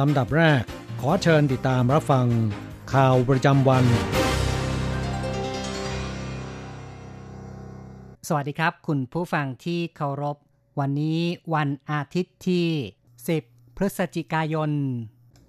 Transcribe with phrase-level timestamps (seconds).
[0.00, 0.62] ลำดับแรก
[1.00, 2.26] ขอเชิญติดตามรับฟัง
[2.92, 3.84] ข่าวประจำวัน
[8.28, 10.36] สวัสดีครับ คุณผู้ฟังที่เคารพ
[10.80, 11.20] วันนี้
[11.54, 12.66] วันอาทิตย์ที่
[13.22, 14.70] 10 พฤศจิกายน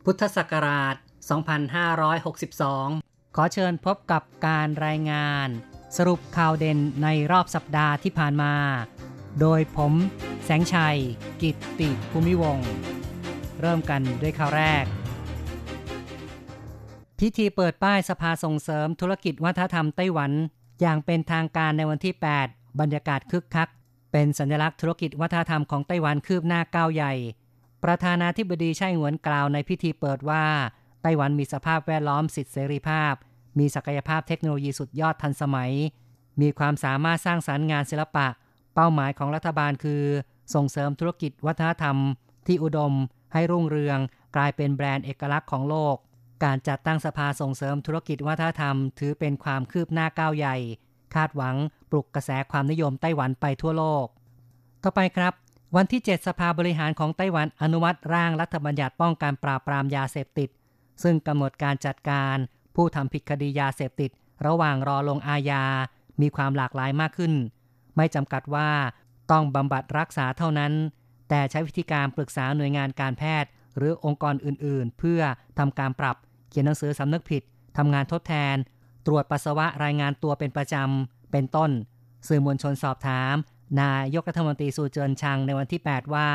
[0.06, 0.95] พุทธศักราช
[2.16, 5.48] 2562 ขอเชิญพบกับการรายงาน
[5.98, 8.54] สรุปข่าวเด่นในรอบสัปดาห์ที่ผ่านมา
[9.39, 9.94] โดยผม
[10.45, 10.98] แสงชัย
[11.42, 12.70] กิตติภูมิวงศ์
[13.62, 14.86] เริ่มกันด้วยข่าวแรก
[17.20, 20.32] พิธีเปิดป้ายสภาส่งเสริมธุรกิจวัฒนธรรมไต้หวัน
[20.82, 22.14] อย่างเป็นทางการในวันที่
[22.46, 23.70] 8 บรรยากาศคึกคัก
[24.12, 27.14] เป็นสัญลักษณ์ธุรกิจวัฒนธรรมของไต้หวันคืบหน้าก้าวใหญ่
[27.84, 30.44] ประธานาธิบดีไช่หวนกล่าวในพิธีเปิดว่า
[31.02, 33.14] ไต้หวันมีสภาพแวดล้อมสิทธิเสรีภาพ
[33.60, 35.72] มีศักยภาพเทคโนโลยีสุดยอดทันสมัย
[36.42, 38.28] มีความสามารถสร้างสารรค์งานศิลปะ
[38.76, 40.02] เป้าหมายของรัฐบาลคือ
[40.54, 41.96] ส่งเสริมธุรกิจวัฒนธรรม
[42.48, 42.94] ที่อุดม
[43.33, 44.00] ให้รุ่งเรือง
[44.36, 45.95] กลายเป็นแบรนด์เอกลักษณ์ของโลก
[46.44, 50.56] การจัดตั้งสภาส่งเสริมธุรกิจวัฒนธรรม ถือเป็นความคืบหน้าก้าวใหญ่
[51.16, 51.55] คาดหวัง
[51.89, 54.05] ปลุกกระแสความนิยมไต้หวันไปทั่วโลก
[54.83, 55.33] ต่อไปครับ
[55.76, 60.49] วันที่ 7 สภาบริหารของไต้หวันอนุมัติร่างรัฐบัญญัติป้องกันปราบปรามยาเสพติด
[61.04, 62.36] ซึ่งกำหนดการจัดการ
[62.76, 64.11] ผู้ทำผิดคดียาเสพติด
[64.45, 65.64] ระหว่างรอลงอาญา
[66.21, 67.33] มีความหลากหลายมากขึ้น
[67.95, 68.70] ไม่จำกัดว่า
[69.32, 70.73] ต้องบำบัดรักษาเท่านั้น
[71.30, 75.21] แต่ใช้วิธีการปรึกษาหน่วยงานการแพทย์ หรือองค์กรอื่นๆ เพื่อ
[75.60, 76.15] ทำการปรับ
[76.49, 77.43] เขียนหนังสือสำนึกผิด
[77.77, 78.55] ทำงานทดแทน
[79.05, 81.71] ตรวจปัสสาวะรายงานตัวเป็นประจำเป็นต้น
[82.27, 83.36] สื่อมวลชนสอบถาม
[83.82, 86.30] นายกรัฐมนตรีสูเจินชังในวันที่ 8 ว่า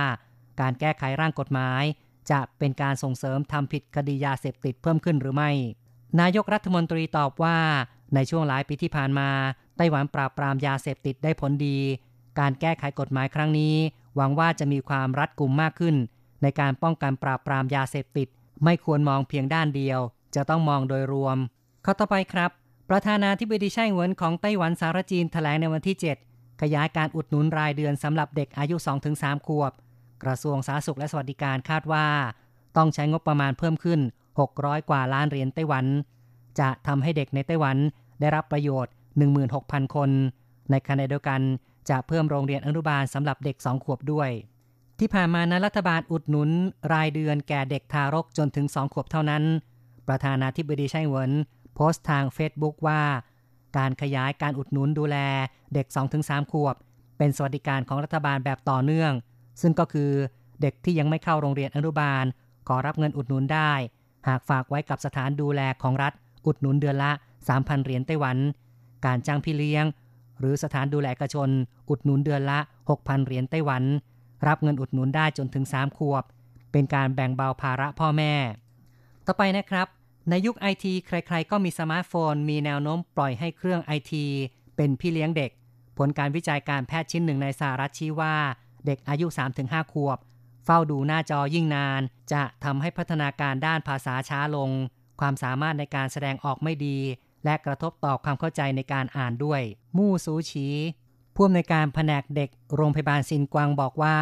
[0.61, 1.83] การแก้ไขร่างกฎหมาย
[2.31, 5.51] จะเป็นการส่งเสริมทำผิดคดียาเสพติดเพิ่มขึ้นหรือไม่
[6.21, 7.59] นายกรัฐมนตรีตอบว่า
[8.15, 9.31] ในช่วงหลายปีที่ผ่านมา
[9.77, 11.79] ไต้หวันปราบปรามยาเสพติดได้ผลดี
[12.41, 13.77] การแก้ไขกฎหมายครั้งนี้
[14.17, 15.97] หวังว่าจะมีความรัดกุมมากขึ้น
[16.43, 18.29] ในการป้องกันปราบปรามยาเสพติด
[18.65, 20.01] ไม่ควรมองเพียงด้านเดียว
[20.35, 21.37] จะต้องมองโดยรวม
[21.85, 22.51] ข้อต่อไปครับ
[22.91, 25.97] ประธานาธิบดีไช่เหวินของไต้หวันสารจีนแถลงในวันที่
[26.29, 28.77] 7 ขยายการอุดหนุนรายเดือนสำหรับเด็กอายุ
[29.13, 29.73] 2-3 ขวบ
[30.23, 32.07] กระทรวงสาธารณสุขและสวัสดิการคาดว่า
[32.77, 34.01] ต้องใช้งบประมาณเพิ่มขึ้น
[34.45, 35.87] 600 กว่าล้านเหรียญไต้หวัน
[36.61, 37.77] จะทำให้เด็กในไต้หวัน
[38.21, 38.93] ได้รับประโยชน์
[39.43, 40.11] 16,000 คน
[40.71, 41.41] ในขณะเดียวกัน
[41.89, 44.31] จะเพิ่มโรงเรียนอนุบาลสำหรับเด็ก 2 ขวบด้วย
[44.99, 46.51] ที่ผ่านมานั้นรัฐบาลอุดหนุน
[46.93, 49.43] รายเดือนแก่เด็กทารกจนถึง 2 ขวบเท่านั้น
[50.09, 51.33] ประธานาธิบดีไช่เหวิน
[51.75, 53.03] โพสต์ทาง Facebook ว่า
[53.79, 55.17] การขยายการอุดหนุนดูแล
[55.75, 55.87] เด็ก
[56.19, 56.77] 2-3 ขวบ
[57.19, 59.13] เป็นสวัสดิการของรัฐบาลแบบต่อเนื่อง
[59.61, 60.11] ซึ่งก็คือ
[60.63, 62.25] เด็กที่ยังไม่เข้าโรงเรียนอนุบาล
[62.69, 63.73] ขอรับเงินอุดหนุนได้
[64.29, 66.13] หากฝากไว้กับสถานดูแลของรัฐ
[66.47, 67.13] อุดหนุนเดือนละ
[67.49, 68.37] 3,000 เหรียญไต้หวัน
[69.07, 69.85] การจ้างพี่เลี้ยง
[70.43, 71.49] หรือสถานดูแลเอกชน
[71.91, 72.59] อุดหนุนเดือนละ
[72.91, 73.83] 6,000 เหรียญไต้หวัน
[74.47, 76.25] รับเงินอุดหนุนได้จนถึง 3 ขวบ
[76.73, 78.35] เป็นการแบ่งเบาภาระพ่อแม่
[79.27, 79.87] ต่อไปนะครับ
[80.31, 84.25] ในยุคไอทีใครๆ ก็มีสมาร์ทโฟน มีแนวโน้มปล่อยให้เครื่องไอที
[84.77, 85.51] เป็นพี่เลี้ยงเด็ก
[85.99, 88.35] ผลการวิจัยการแพทย์ชิ้นหนึ่งในสหรัฐชี้ว่า
[88.87, 89.27] เด็กอายุ
[89.61, 90.19] 3-5 ขวบ
[90.65, 92.01] เฝ้าดูหน้าจอยิ่งนาน
[92.33, 94.71] จะทำให้พัฒนาการด้านภาษาช้าลง
[95.21, 96.99] ความสามารถในการแสดงออกไม่ดี
[97.45, 99.61] และกระทบต่อความเข้าใจในการอ่านด้วย
[99.97, 100.69] มู่ซูชี
[101.35, 104.17] ผู้อำนวยการแผนกเด็กโรงพยาบาลซินกวางบอกว่า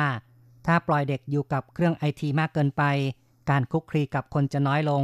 [0.67, 2.83] ถ้าปล่อยเด็กอยู่กับเครื่องไอทีมากเกินไป
[3.51, 5.03] การคุกคีกับคนจะน้อยลง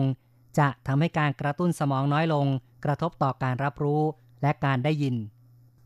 [0.58, 2.46] จะทำให้การกระตุ้นสมองน้อยลง
[2.84, 4.02] กระทบต่อการรับรู้
[4.42, 5.16] และการได้ยิน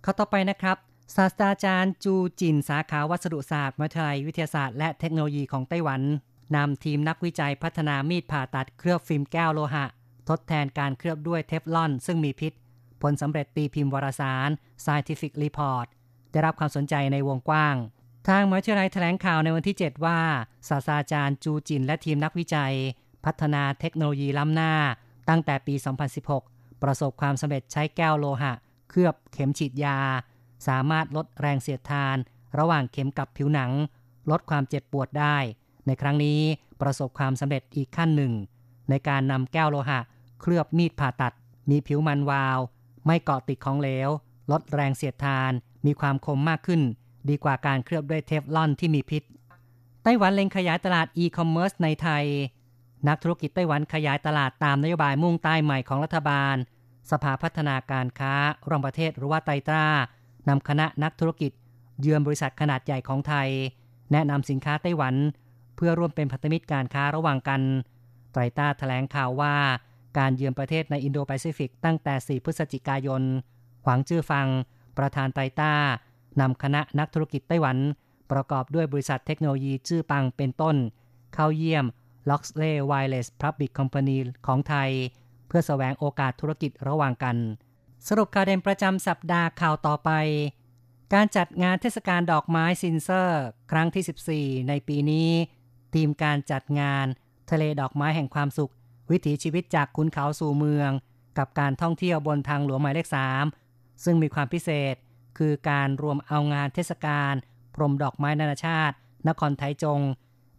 [0.03, 0.77] เข้าต่อไปนะครับ
[1.17, 6.01] ศาสตราจารย์จูจินสาขาวัสดุศาสตร์มหาวิทยาลัยวิทยาศาสตร์และเทคโนโลยีของไต้หวัน
[6.57, 9.87] นำทีมนักวิจัยพัฒนามีดผ่าตัดเคลือบฟิล์มแก้วโลหะ
[10.31, 12.53] ทดแทนการเคลือบด้วยเทฟลอนซึ่งมีพิษ
[13.03, 14.49] ผลสำเร็จตีพิมพ์วารสาร
[14.85, 15.87] Scientific Report
[16.33, 17.77] ได้รับความสนใจในวงกว้าง
[18.29, 20.21] ทางมหาวิทยาลัยแถลงข่าวในวันที่ 7 ว่า
[20.69, 22.75] ศาสตราจารย์จูจินและทีมนักวิจัย
[23.25, 24.73] พัฒนาเทคโนโลยีล้ำหน้า
[25.29, 25.75] ตั้งแต่ปี
[26.29, 28.53] 2016 ประสบความสำเร็จใช้แก้วโลหะ
[28.91, 29.99] เคลือบเข็มฉีดยา
[30.69, 32.17] สามารถลดแรงเสียดทาน
[32.59, 33.71] ระหว่างเข็มกับผิวหนัง
[34.31, 35.37] ลดความเจ็บปวดได้
[35.87, 36.41] ในครั้งนี้
[36.81, 38.33] ประสบความสำเร็จอีกขั้นหนึ่ง
[38.91, 40.01] ในการนำแก้วโลหะ
[40.41, 41.33] เคลือบมีดผ่าตัด
[41.71, 42.59] มีผิวมันวาว
[43.07, 44.09] ไม่เกาะติดของเหลว
[44.51, 45.53] ลดแรงเสียดทาน
[45.87, 46.81] มีความคมมากขึ้น
[47.29, 49.23] ดีกว่าการเคลือบด้วยเทฟลอนที่มีพิษ
[50.03, 52.25] ไต้หวันเล็งขยายตลาดอีคอมเมิร์ซในไทย
[53.09, 56.57] นักธุรกิจไต้หวันขยายตลาดตามนโยบายมุ่งใต้ใหม่ของรัฐบาล
[57.11, 58.35] สภาพัฒนาการค้า
[58.69, 59.87] ระหว่างประเทศหรือว่า TAITRA
[60.49, 61.53] นำคณะนักธุรกิจ
[62.01, 63.49] เยือนบริษัทขนาดใหญ่ของไทย
[64.13, 65.15] แนะนำสินค้าไต้หวัน
[65.77, 67.61] เพื่อร่วมเป็นพันธมิตรการค้าระหว่างกัน
[68.33, 69.55] TAITRA แถลงข่าวว่า
[70.19, 73.23] การเยือนประเทศในอินโดแปซิฟิกตั้งแต่ 4 พฤศจิกายน
[73.85, 74.47] หวังจื้อฟัง
[74.99, 75.75] ประธานไตตรา
[76.41, 77.77] นำคณะนักธุรกิจไต้หวัน
[78.33, 80.77] ประกอบด้วยบริษัทเทคโนโลยีจื้อปังเป็นต้น
[81.35, 81.87] เข้าเยี่ยม
[82.31, 84.91] Loxley Wireless Public Company ของไทย
[85.47, 87.37] เพื่อแสวงโอกาสธุรกิจระหว่างกัน
[88.09, 90.11] สรุปข่าวเด่นประจำสัปดาห์ข่าวต่อไป
[91.15, 95.29] การจัดงานเทศกาลดอกไม้ซินเซอร์ ครั้งที่ 14 ในปีนี้
[95.95, 97.07] ทีมการจัดงาน
[97.51, 98.73] ทะเลดอกไม้แห่งความสุข
[99.11, 100.91] วิถีชีวิตจากคุณเขาสู่เมือง
[101.39, 103.09] กับการท่องเที่ยวบนทางหลวงหมายเลข
[103.55, 104.95] 3ซึ่งมีความพิเศษ
[105.39, 107.35] คือการรวมเอางานเทศกาล
[107.75, 108.95] พรมดอกไม้นานาชาติ
[109.29, 110.01] นครไทยจง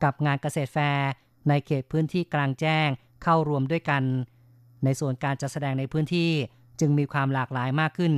[0.03, 1.09] กับงานเกษตรแฟร์
[1.50, 2.88] ในเขตพื้นที่กลางแจ้ง
[3.24, 4.03] เข้ารวมด้วยกัน
[4.83, 6.31] ในส่วนการจัดแสดงในพื้นที่
[6.80, 8.13] จึงมีความหลากหลายมากขึ้น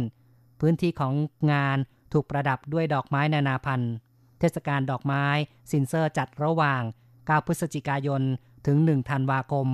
[0.61, 1.13] พื้นที่ของ
[1.51, 1.77] งาน
[2.13, 3.93] ถูกประดับด้วยดอกไม้นานาพันธุ์
[4.39, 5.25] เทศกาลดอกไม้
[5.71, 6.81] ซินเซอร์จัดระหว่าง
[7.13, 8.21] 9 พฤศจิกายน
[8.67, 9.67] ถึง 1 ธันวาคม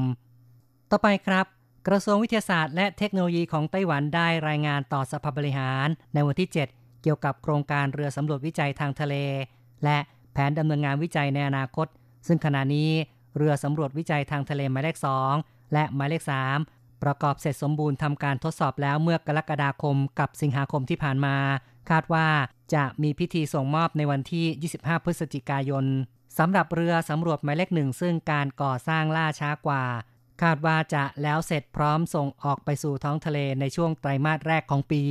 [0.92, 1.46] ต่อไปครับ
[1.88, 9.16] กระทรวงวิทยาศาสตร์และเทคโนโลยีของไต้หวันได้รายงานต่อสภาบริหาร ในวันที่ 7 เกี่ยวกับโครงการเรือสำรวจวิจัยทางทะเล
[9.84, 9.98] และ
[10.34, 11.88] แผนดำเนินงานวิจัยในอนาคต
[12.28, 12.92] ซึ่งขณะนี้
[13.38, 14.98] เรือสำรวจวิจัยทางทะเลหมายเลข
[15.36, 16.24] 2 และหมายเลข
[16.64, 21.36] 3 ประกอบเสร็จสมบูรณ์ทำการทดสอบแล้วเมื่อกรกฎาคมกับสิงหาคมที่ผ่านมา
[21.90, 22.28] คาดว่า
[22.74, 25.86] จะมีพิธีส่งมอบในวันที่ 25 พฤศจิกายน
[26.38, 29.84] สำหรับเรือสำรวจหมายเลขหนึ่งซึ่งการก่อสร้างล่าช้ากว่า
[30.42, 35.04] คาดว่าจะแล้วเสร็จพร้อมส่งออกไปสู่ท้องทะเลในช่วงไตรมาสแรกของปี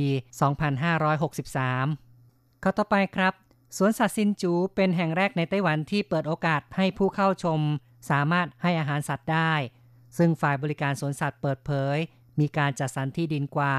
[1.83, 3.33] 2563 ข้อต่อไปครับ
[3.77, 7.59] สวนสัตว์ซินจูเป็นแห่งแรกในไต้หวันที่เปิดโอกาสให้ผู้เข้าชม
[8.09, 9.53] สามารถให้อาหารสัตว์ได้
[10.17, 11.97] ซึ่งฝ่ายบริการสวนสัตว์เปิดเผย
[12.39, 13.75] มีการจัดสรรที่ดินกว่า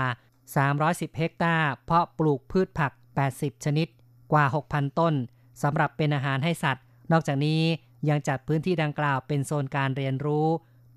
[0.56, 2.92] 310 เฮกตาร์ เพาะปลูกพืชผัก
[3.28, 3.88] 80 ชนิด
[4.32, 5.14] กว่า 6,000 ต้น
[5.62, 7.62] สำหรับเป็นอาหารให้สัตว์ นอกจากนี้
[8.08, 10.46] ยังจัดพื้นที่ดังกล่าวเป็นโซนการเรียนรู้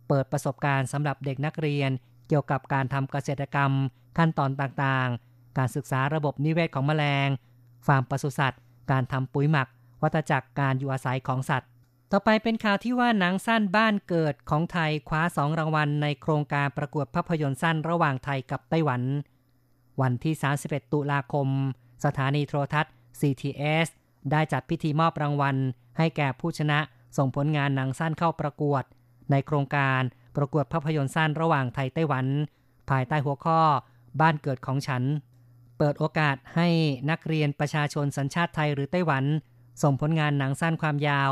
[0.07, 1.91] เปิดประสบการณ์สำหรับเด็กนักเรียน
[2.27, 3.71] เกี่ยวกับการทำเกษตรกรรม
[4.17, 7.29] ขั้นตอนต่างๆ การศึกษาระบบนิเวศของแมลง
[7.87, 8.61] ฟาร์มปศุสัตว์
[8.91, 9.67] การทำปุ๋ยหมัก
[10.01, 11.69] วัฏจักรการอยู่อาศัยของสัตว์
[12.11, 19.01] ต่อไปเป็นข่าวที่ว่าหนังสั้นบ้านเกิดของไทยคว้าสองรางวัล ในโครงการประกวดภาพยนตร์สั้นระหว่างไทยกับไต้หวัน
[20.01, 21.47] วันที่ 31 ตุลาคม
[22.05, 23.87] สถานีโทรทัศน์ CTS
[24.31, 25.55] ได้จัดพิธีมอบรางวัล
[25.97, 26.79] ให้แก่ผู้ชนะ
[27.17, 28.83] ส่งผลงานหนังสั้นเข้าประกวด
[29.31, 30.01] ในโครงการ
[30.35, 32.25] ประกวดภาพยนตร์สั้นระหว่างไทยไต้หวัน
[32.89, 33.59] ภายใต้หัวข้อ
[34.21, 35.03] บ้านเกิดของฉัน
[35.77, 36.67] เปิดโอกาสให้
[37.09, 39.23] นักเรียนประชาชนสัญชาติไทยหรือไต้หวัน
[39.83, 41.31] ส่งผลงานหนังสั้นความยาว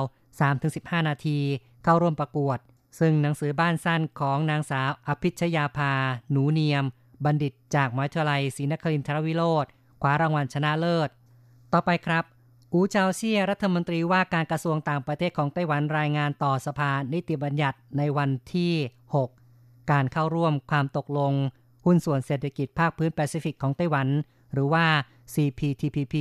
[0.54, 1.40] 3-15 นาที
[1.84, 2.60] เข้าร่วมประกวด
[3.00, 5.94] ซึ่งหนังสือบ้านสั้นของนางสาวอภิชยาภา
[6.32, 6.86] หนูเนียม
[7.26, 9.66] บัณฑิตจากมหาวิทยาลัยศรีนครินทรวิโรธ
[10.02, 11.10] คว้ารางวัลชนะเลิศ
[11.74, 12.24] ต่อไปครับ
[12.74, 18.74] อูเจาเซียรัฐมนตรีว่าการกระทรวงต่างประเทศของไต้หวันรายงานต่อสภานิติบัญญัติในวันที่
[19.16, 21.34] 6 การเข้าร่วมความตกลง
[21.86, 24.08] หุ้นส่วนเศรษฐกิจภาคพื้นแปซิฟิกของไต้หวัน
[24.54, 24.86] หรือว่า
[25.34, 26.16] CPTPP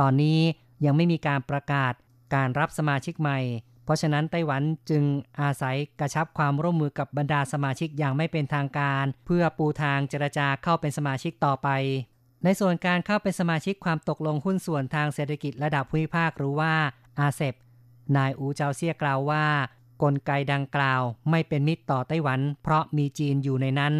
[0.00, 0.38] ตอนนี้
[0.84, 1.92] ยังไม่มีการประกาศ
[2.34, 3.38] การรับสมาชิกใหม่
[3.84, 5.04] เพราะฉะนั้นไต้หวันจึง
[5.40, 11.68] อาศัยกระชับความร่วมมือกับบรรดาสมาชิกอย่างไม่เป็นทางการ เพื่อปูทางเจรจาเข้าเป็นสมาชิกต่อไป
[12.44, 16.72] ในส่วนการเข้าเป็นสมาชิกความตกลงหุ้นส่วนทางเศรษฐกิจระดับภูมิภาคหรือว่า
[17.18, 17.54] อาเซบ
[18.16, 19.44] นายอูเจาเซียกล่าวว่า
[20.02, 23.94] กลไกดังกล่าวไม่เป็นมิตรต่อไต้หวัน เพราะมีจีนอยู่ในนั้น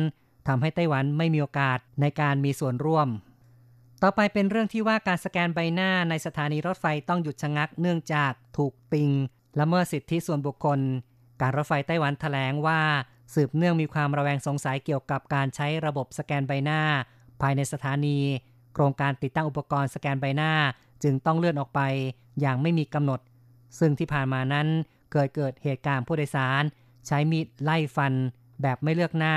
[0.49, 3.09] ทำให้ไต้หวันไม่มีโอกาสในการมีส่วนร่วม
[4.03, 9.11] ต่อไปเป็นเรื่องที่ว่าการสแกนใบหน้าในสถานีรถไฟต้องหยุดชะงักเนื่องจากถูกติง
[9.61, 10.81] ละเมิดสิทธิส่วนบุคคล
[11.41, 12.81] การรถไฟไต้หวันแถลงว่า
[13.35, 16.81] สืบเนื่องมีความระแวงสงสัยเกี่ยวกับการใช้ระบบสแกนใบหน้า
[17.41, 18.19] ภายในสถานี
[18.75, 20.53] โครงการติดตั้งอุปกรณ์สแกนใบหน้า
[21.03, 21.81] จึงต้องเลื่อนออกไป
[22.41, 23.21] อย่างไม่มีกำหนด
[23.79, 24.67] ซึ่งที่ผ่านมานั้น
[25.13, 26.63] เกิดเกิดเหตุการณ์ผู้โดยสาร
[27.07, 28.13] ใช้มีดไล่ฟัน
[28.63, 29.37] แบบไม่เลือกหน้า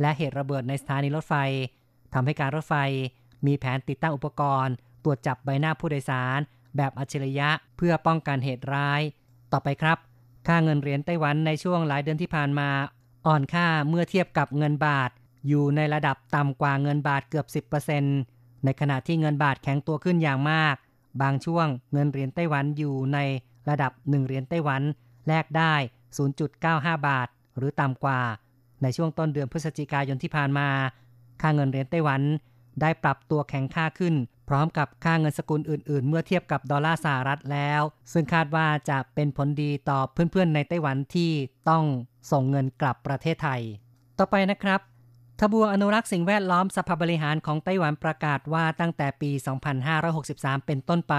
[0.00, 1.34] และเหตุระเบิดในสถานีรถไฟ
[2.14, 2.74] ทำให้การรถไฟ
[3.46, 4.74] มีแผนติดตั้งอุปกรณ์
[5.04, 6.38] ตรวจจับใบหน้าผู้โดยสาร
[6.76, 9.00] แบบอัจฉริยะเพื่อป้องกันเหตุร้าย
[9.52, 9.98] ต่อไปครับ
[10.46, 12.68] ค่าเงินเหรียญไต้หวันในช่วงหลายเดือนที่ผ่านมา
[13.26, 15.10] อ่อนค่าเมื่อเทียบกับเงินบาท
[15.48, 17.46] อยู่ในระดับต่ำกว่าเงินบาทเกือบ
[18.10, 20.76] 10%ในขณะที่เงินบาทแข็งตัวขึ้นอย่างมาก
[21.22, 23.18] บางช่วงเงินเหรียญไต้หวันอยู่ใน
[23.68, 24.82] ระดับ 1 เหรียญไต้หวัน
[25.28, 25.74] แลกได้
[26.40, 28.20] 0.95 บาท หรือต่ำกว่า
[28.82, 30.68] ในช่วงต้นเดือนพฤศจิกายนที่ผ่านมา
[31.40, 32.22] ค่าเงินเหรียญไต้หวัน
[32.80, 34.14] ได้ปรับตัวแข็งค่าขึ้น
[34.48, 37.82] พร้อมกับค่าเงินสกุลอื่น ๆ เมื่อเทียบกับดอลลาร์สหรัฐแล้ว
[38.12, 41.30] ซึ่งคาดว่าจะเป็นผลดีต่อเพื่อนๆในไต้หวันที่
[41.68, 41.84] ต้อง
[42.30, 43.62] ส่งเงินกลับประเทศไทย
[44.18, 44.80] ต่อไปนะครับ
[45.40, 49.30] ทบวงอนุรักษ์สิ่งแวดล้อมสภาบริหารของไต้หวันประกาศว่าตั้งแต่ปี
[49.98, 51.14] 2563 เป็นต้นไป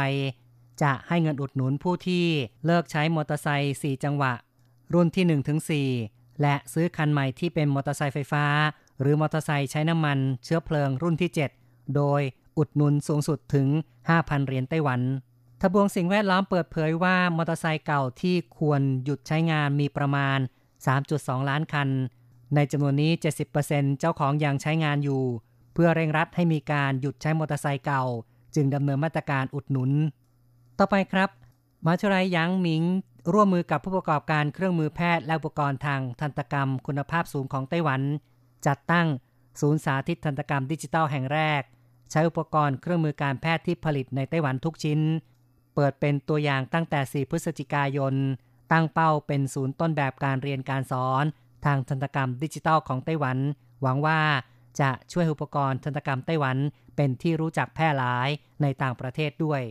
[0.82, 2.26] จะให้เงินอุดหนุนผู้ที่
[2.66, 4.34] เลิกใช้มอเตอร์ไซค์ 4 จังหวะ
[4.94, 8.46] รุ่นที่ 1-4และซื้อคันใหม่ที่เป็นมอเตอร์ไซค์ไฟฟ้า
[9.02, 11.32] หรือมอเตอร์ไซค์ใช้น้ำมันเชื้อเพลิงรุ่นที่
[11.62, 12.22] 7 โดย
[12.58, 13.68] อุดหนุนสูงสุดถึง
[14.08, 15.02] 5,000 เหรียญไต้หวัน
[15.62, 20.40] ทบวงสิ่งแวดล้อมเปิดเผยว่ามอเตอร์ไซค์เก่าที่ควรหยุดใช้งานมีประมาณ
[20.94, 21.90] 3.2 ล้านคัน
[22.56, 23.12] ในจำนวนนี้
[23.56, 25.24] 70%เจ้าของยังใช้งานอยู่
[25.74, 28.04] เพื่อเร่งรัดให้มีการหยุดใช้มอเตอร์ไซค์เก่า
[28.56, 29.92] จึงดำเนินมาตรการอุดหนุน
[30.80, 31.30] ต่อไปครับ
[31.84, 32.84] มหาวิทยาลัยหยางหมิง
[33.34, 38.02] ร่วมมือกับผู้ประกอบการเครื่องมือแพทย์และอุปกรณ์ทางทันตกรรม คุณภาพสูงของไต้หวัน
[38.68, 39.08] จัดตั้ง
[39.62, 41.62] ศูนย์สาธิตทันตกรรมดิจิทัลแห่งแรก
[42.12, 45.00] ใช้อุปกรณ์เครื่องมือการแพทย์ที่ผลิตในไต้หวันทุกชิ้น
[45.76, 48.14] เปิดเป็นตัวอย่างตั้งแต่ 4 พฤศจิกายน
[48.72, 51.26] ตั้งเป้าเป็นศูนย์ต้นแบบการเรียนการสอน
[51.66, 53.38] ทางทันตกรรมดิจิทัลของไต้หวัน
[53.82, 54.20] หวังว่า
[54.82, 56.58] จะช่วยอุปกรณ์ทันตกรรมไต้หวัน
[56.96, 58.30] เป็นที่รู้จักแพร่หลาย
[58.62, 59.62] ในต่างประเทศด้วย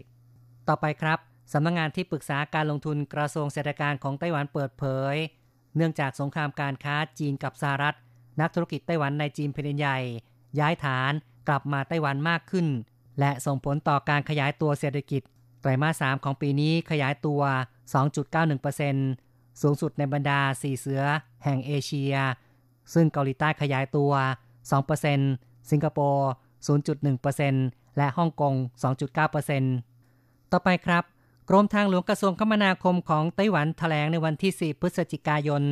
[0.69, 1.19] ต่อไปครับ
[1.53, 5.17] สำนักงงานที่ปรึกษาการลงทุนกระทรวงเศรษฐกิจของไต้หวันเปิดเผย
[5.77, 7.97] เนื่องจากสงครามการค้าจีนกับสหรัฐ
[8.41, 9.99] นักธุรกิจไต้หวันในจีนแผ่นใหญ่
[10.59, 11.13] ย้ายฐาน
[11.49, 12.67] กลับมาไต้หวันมากขึ้น
[13.21, 15.23] และส่งผลต่อการขยายตัวเศรษฐกิจ
[15.61, 17.43] ไตรมาส 3 ของปีนี้ขยายตัว
[18.05, 21.03] 2.91% สูงสุดในบรรดา4เสือ
[21.45, 22.15] แห่งเอเชีย
[22.93, 24.13] ซึ่งเกาหลีใต้ขยายตัว
[24.91, 26.29] 2%สิงคโปร์
[27.13, 28.55] 0.1%และฮ่องกง
[29.73, 31.05] 2.9%ต่อไปครับ
[31.49, 35.63] กรมทางหลวงกระทรวงคมนาคมของไต้หวันแถลงในวันที่ 4 พฤศจิกายน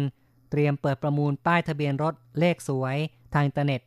[0.51, 2.97] เตรียมเปิดประมูลป้ายทะเบียนรถเลขสวย
[3.33, 3.81] ทางอินเทอร์เน็ต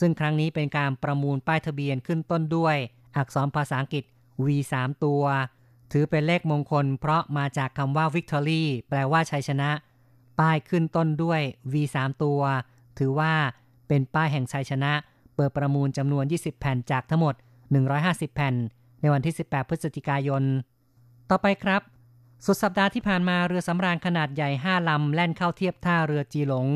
[0.00, 2.76] ซึ่งครั้งนี้เป็นการประมูลป้ายทะเบียนขึ้นต้นด้วย
[3.16, 4.04] อักษรภาษาอังกฤษ
[4.44, 4.46] V
[4.78, 5.22] 3ตัว
[5.92, 9.70] ถือเป็นเลขมงคล เพราะมาจากคำว่า Victory แปลว่าชัยชนะ
[10.38, 11.40] ป้ายขึ้นต้นด้วย
[11.72, 12.40] V 3ตัว
[12.98, 13.32] ถือว่า
[13.88, 14.92] เป็นป้ายแห่งชัยชนะ
[15.34, 17.34] เปิดประมูลจำนวน 20 แผ่นจากทั้งหมด
[17.84, 18.54] 150 แผ่น
[19.00, 20.42] ในวันที่ 18 พฤศจิกายน
[21.30, 21.82] ต่อไปครับ
[22.46, 26.66] สุดสัปดาห์ที่ผ่านมาเรือสำราญขนาดใหญ่ 5 ลำ แล่นเข้าเทียบท่าเรือจีหลง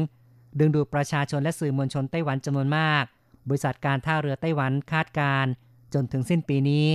[0.58, 3.04] ดึงดูดประชาชนและสื่อมวลชนไต้หวันจำนวนมาก
[3.48, 5.46] บริษัทการท่าเรือไต้หวันคาดการ
[5.94, 6.86] จนถึงสิ้นปีนี้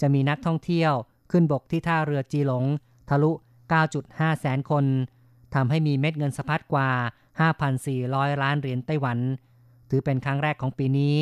[0.00, 0.92] จะมีนักท่องเที่ยว
[1.30, 2.64] ขึ้นบกที่ท่าเรือจีหลง
[3.08, 3.32] ทะลุ
[3.86, 4.84] 9.5 แสนคน
[5.54, 6.90] ทำให้มีเม็ดเงินสะพัดกว่า
[7.66, 9.18] 5,400 ล้านเหรียญไต้หวัน
[9.90, 11.16] ถือเป็นครั้งแรกของปีนี้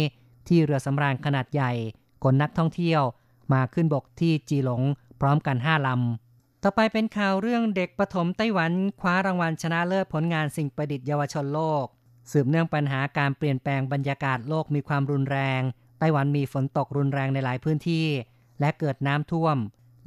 [0.49, 1.73] ที่เรือสำราญขนาดใหญ่
[2.23, 3.03] ขนนักท่องเที่ยว
[3.53, 4.83] มาขึ้นบกที่จีหลง
[5.21, 11.85] พร้อมกัน 5 ลำ ต่อไปเป็นข่าวเรื่องเด็กประถมไต้หวัน คว้ารางวัลชนะเลิศผลงานสิ่งประดิษฐ์เยาวชนโลก
[12.31, 15.61] สืบเนื่องปัญหาการเปลี่ยนแปลงบรรยากาศโลกมีความรุนแรง
[15.99, 18.07] ไต้หวันมีฝนตกรุนแรงในหลายพื้นที่
[18.61, 19.57] และเกิดน้ำท่วม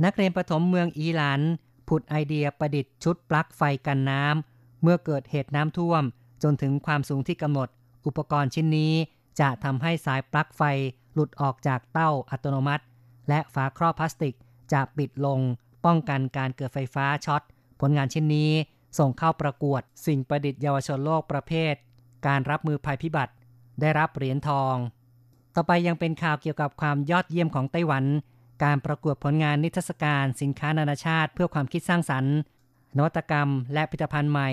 [0.03, 1.41] นักเรียนประถมเมืองอีหลัน
[1.87, 6.03] ผุดไอเดียประดิษฐ์ชุดปลั๊กไฟกันน้ำ เมื่อเกิดเหตุน้ำท่วม
[6.43, 7.69] จนถึงความสูงที่กำหนด
[8.05, 8.93] อุปกรณ์ชิ้นนี้
[9.39, 10.61] จะทำให้สายปลั๊กไฟ
[11.13, 12.83] หลุดออกจากเต้าอัตโนมัติ
[13.29, 14.35] และฝาครอบพลาสติก
[14.73, 15.39] จะปิดลง
[15.85, 17.41] ป้องกันการเกิดไฟฟ้าช็อต
[17.79, 18.51] ผลงานชิ้นนี้
[18.99, 21.73] ส่งเข้าประกวด สิ่งประดิษฐ์เยาวชนโลกประเภท
[22.27, 23.33] การรับมือภัยพิบัติ
[23.81, 24.75] ได้รับเหรียญทอง
[25.55, 28.05] ต่อไปยังเป็นข่าวเกี่ยวกับความยอดเยี่ยมของไต้หวัน
[28.63, 32.35] การประกวดผลงานนิทรรศการสินค้านานาชาติเพื่อความคิดสร้างสรรค์
[32.97, 34.49] นวัตกรรม และผลิตภัณฑ์ใหม่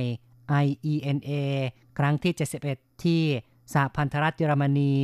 [0.64, 1.30] IENA
[1.98, 2.32] ครั้งที่
[2.68, 3.22] 71 ที่
[3.72, 4.94] สหพันธรัฐเยอรมนี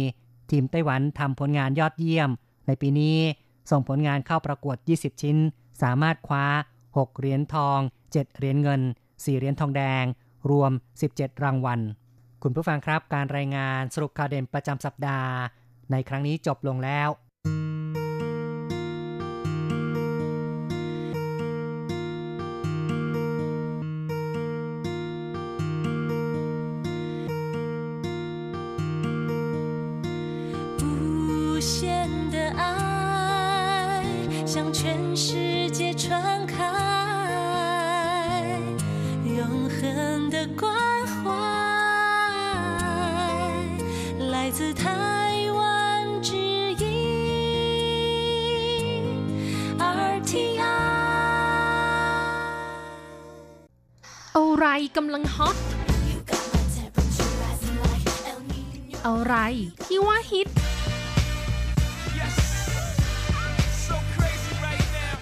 [0.51, 2.31] ทีมไต้หวันทำผลงานยอดเยี่ยม
[2.67, 3.19] ในปีนี้
[3.71, 5.37] ส่งผลงานเข้าประกวด 20 ชิ้น
[5.83, 6.47] สามารถคว้า
[6.87, 7.79] 6 เหรียญทอง
[8.09, 10.05] 7 เหรียญเงิน 4 เหรียญทองแดง
[10.51, 10.73] รวม
[11.07, 11.81] 17 รางวัล
[12.43, 15.33] คุณผู้ฟังครับการรายงานสรุปข่าวเด่นประจำสัปดาห์
[15.91, 17.09] ในครั้งนี้จบลงแล้ว
[54.97, 55.57] กำลังฮอต
[59.07, 59.35] อะไร
[59.85, 60.49] ที่ว่าฮิต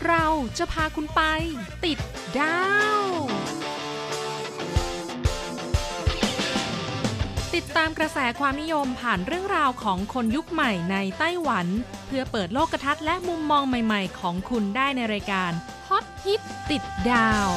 [0.06, 0.26] เรา
[0.58, 1.22] จะพาคุณไป
[1.84, 1.98] ติด
[2.38, 2.60] ดา
[3.00, 3.02] ว
[7.54, 11.66] ติดตามกระแสความนิยมผ่านเรื่องราวของคนยุคใหม่ในไต้หวัน
[12.06, 15.52] เพื่อเปิดโลกทัศน์และมุมมองใหม่ๆ ของคุณได้ในรายการ
[15.88, 17.48] ฮอตฮิตติดดาว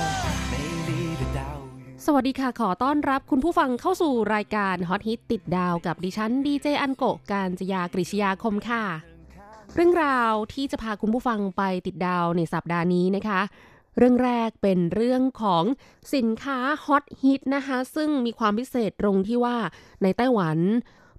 [2.07, 8.83] สวัสดีค่ะ ขอต้อนรับคุณผู้ฟังเข้าสู่รายการฮอตฮิตติดดาวกับดิฉันดีเจอันโกการจยากริชยาคมค่ะ
[9.75, 13.41] เรื่องราวที่จะพาคุณผู้ฟังไปติดดาวในสัปดาห์นี้นะคะ
[13.98, 15.63] เรื่องแรกเป็นเรื่องของ
[16.15, 19.57] สินค้าฮอตฮิตนะคะ ซึ่งมีความพิเศษตรงที่ว่า
[20.03, 20.57] ในไต้หวัน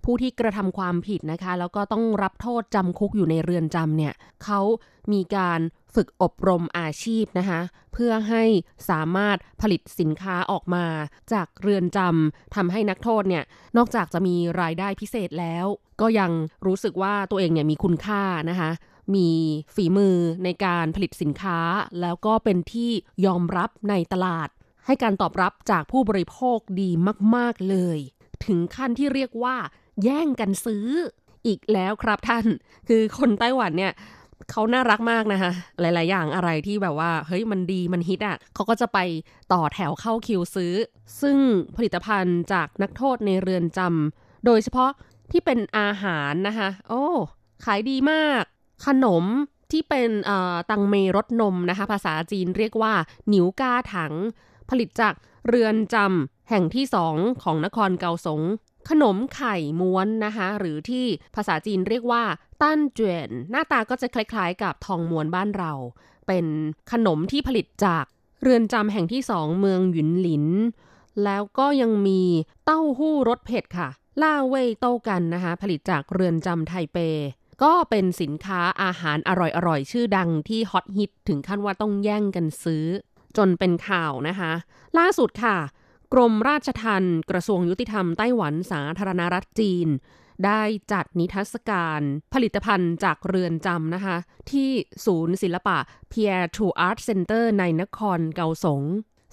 [0.05, 4.61] ผู้ที่กระทำความผิดนะคะ แล้วก็ต้องรับโทษจำคุกอยู่ในเรือนจำเนี่ยเขา
[5.13, 5.61] มีการ
[5.95, 7.61] ฝึกอบรมอาชีพนะคะ
[7.93, 8.45] เพื่อให้
[8.91, 10.87] สามารถผลิตสินค้าออกมา
[11.33, 13.45] จากเรือนจำทำให้นักโทษเนี่ย
[13.77, 15.67] นอกจากจะมีรายได้พิเศษแล้ว
[16.01, 16.31] ก็ยัง
[16.67, 18.71] รู้สึกว่าตัวเองเนี่ยมีคุณค่านะคะ
[19.15, 19.29] มี
[19.75, 21.59] ฝีมือในการผลิตสินค้า
[22.01, 22.91] แล้วก็เป็นที่
[23.27, 24.49] ยอมรับในตลาด
[24.87, 26.91] ให้การตอบรับจากผู้บริโภคดี
[27.35, 27.99] มาก ๆ เลย
[28.47, 29.57] ถึงขั้นที่เรียกว่า
[30.03, 30.87] แย่งกันซื้อ
[31.47, 32.47] อีกแล้วครับท่าน
[32.89, 33.93] คือคนไต้หวันเนี่ย
[34.51, 38.99] เขาน่ารักมากนะคะ หลาย ๆ อย่างอะไรที่แบบว่า เฮ้ย มันดี มันฮิตอะ เขาก็จะไป
[39.53, 40.75] ต่อแถวเข้าคิวซื้อ
[41.21, 41.37] ซึ่ง
[41.77, 44.91] ผลิตภัณฑ์จากนักโทษในเรือนจำ โดยเฉพาะ
[45.33, 47.05] ที่เป็นอาหารนะคะ โอ้
[47.65, 48.43] ขายดีมาก
[48.87, 49.25] ขนม
[49.73, 50.11] ที่เป็น
[50.71, 52.93] ตังเมรสนมนะคะ ภาษาจีนเรียกว่า
[53.29, 54.15] หนิวกาถัง
[54.71, 55.15] ผลิตจาก
[55.49, 58.41] เรือนจำแห่งที่สองของนครเกาสง
[58.91, 62.23] ขนมไข่ม้วนนะคะหรือที่ภาษาจีนเรียกว่า
[62.63, 65.73] ตั้นเจวนหน้าตาก็จะคล้ายๆ กับทองม้วนบ้านเรา
[66.27, 66.47] เป็น
[66.93, 68.05] ขนมที่ผลิตจาก
[68.43, 70.47] เรือนจำแห่งที่สองเมืองหยุนหลิน
[71.25, 72.23] แล้วก็ยังมี
[72.65, 73.89] เต้าหู้รสเผ็ดค่ะ
[74.23, 76.99] ล่าเว่ยโต้ากันนะคะผลิตจากเรือนจำไทเป
[77.63, 79.31] ก็เป็นสินค้าอาหารอ
[79.67, 82.85] ร่อยๆ ชื่อดังที่ฮอตฮิตถึงขั้นว่าต้องแย่งกันซื้อ
[83.37, 84.53] จนเป็นข่าวนะคะ
[84.99, 85.57] ล่าสุดค่ะ
[86.17, 89.89] กรมราชทัณฑ์กระทรวงยุติธรรมไต้หวันสาธารณรัฐจีน
[90.47, 92.01] ได้จัดนิทรรศการ
[92.35, 94.17] ผลิตภัณฑ์จากเรือนจำนะคะ
[94.51, 94.71] ที่
[95.07, 95.79] ศูนย์ศิลปะ
[96.13, 98.83] Pierre to Art Center ในนครเกาสง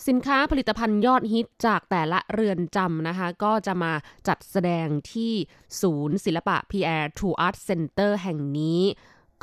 [0.07, 3.93] สินค้าผลิตภัณฑ์ยอดฮิตจากแต่ละเรือนจำนะคะ ก็จะมา
[4.27, 5.33] จัดแสดงที่
[5.81, 8.81] ศูนย์ศิลปะ Pierre to Art Center แห่งนี้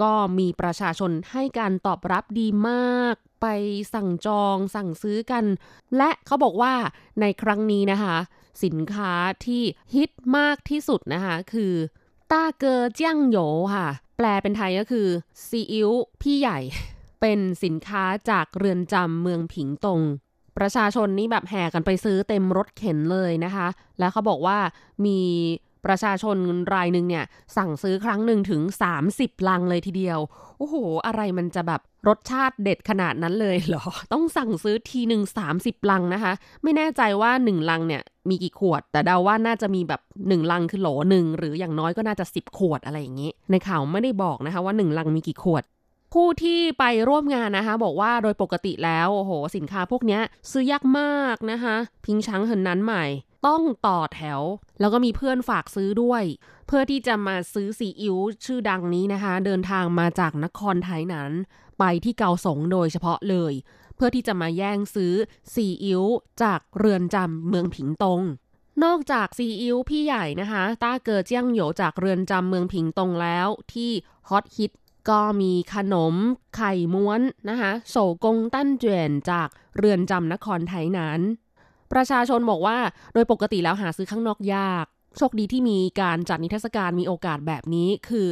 [0.02, 3.46] ก็มีประชาชนให้การตอบรับดีมาก ไป
[3.94, 5.44] สั่งจองสั่งซื้อกัน
[5.96, 6.74] และเขาบอกว่า
[7.20, 8.16] ในครั้งนี้นะคะ
[8.64, 9.12] สินค้า
[9.46, 9.62] ที่
[9.94, 11.72] ฮิตมากที่สุดนะคะคือ
[12.32, 13.38] ต้าเกอเจียงโหย
[13.74, 15.06] ค่ะ แปลเป็นไทยก็คือ
[15.46, 16.58] ซีอิ๊วพี่ใหญ่
[17.20, 20.00] เป็นสินค้าจากเรือนจำเมืองผิงตง
[20.58, 24.58] ประชาชนนี่แบบแห่กันไปซื้อเต็มรถเข็นเลยนะคะ แล้วเขาบอกว่า
[25.04, 25.18] มี
[25.86, 26.36] ประชาชน
[26.74, 27.24] รายหนึ่งเนี่ย
[27.56, 28.62] สั่งซื้อครั้งหนึ่งถึง
[29.04, 30.18] 30 ลังเลยทีเดียว
[30.58, 35.22] โอ้โห อะไรมันจะแบบรสชาติเด็ดขนาดนั้นเลยเหรอ ต้องสั่งซื้อทีหนึ่ง
[35.56, 45.64] 30 ลังนะคะ ไม่แน่ใจว่า 1 ลังเนี่ย มีกี่ขวด แต่เดาว่าน่าจะมีแบบ 1 ลังคือโหลหนึ่งหรืออย่างน้อยก็น่าจะ 10 ขวดอะไรอย่างนี้ ในข่าวไม่ได้บอกนะคะว่า 1 ลังมีกี่ขวด
[46.14, 50.18] ผู้ที่ไปร่วมงานนะคะ บอกว่าโดยปกติแล้ว โอ้โห สินค้าพวกนี้
[50.50, 53.04] ซื้อยากมากนะคะ พิงช้างเหินนั้นใหม่
[53.46, 54.40] ต้องต่อแถว
[54.80, 56.22] แล้วก็มีเพื่อนฝากซื้อด้วย
[56.66, 61.32] เพื่อที่จะมาซื้อซีอิ๊วชื่อดังนี้นะคะ เดินทางมาจากนครไทยนั้น
[61.78, 63.52] ไปที่เกาสงโดยเฉพาะเลย
[63.94, 65.14] เพื่อที่จะมาแย่งซื้อ
[65.54, 66.02] ซีอิ๊ว
[66.42, 68.22] จากเรือนจำเมืองผิงตง
[68.84, 73.90] นอกจากซีอิ๊วพี่ใหญ่นะคะ ต้าเกอเจี้ยงโหยจากเรือนจำเมืองผิงตงแล้ว ที่
[74.28, 74.72] ฮอตฮิต
[75.10, 76.14] ก็มีขนม
[76.56, 81.20] ไข่ม้วนนะคะโศกงตั้นเจวนจากเรือนจำนครไทยนั้น
[81.92, 82.78] ประชาชนบอกว่า
[83.14, 88.28] โดยปกติแล้วหาซื้อข้างนอกยาก โชคดีที่มีการจัดนิทรรศการมีโอกาสแบบนี้ คือ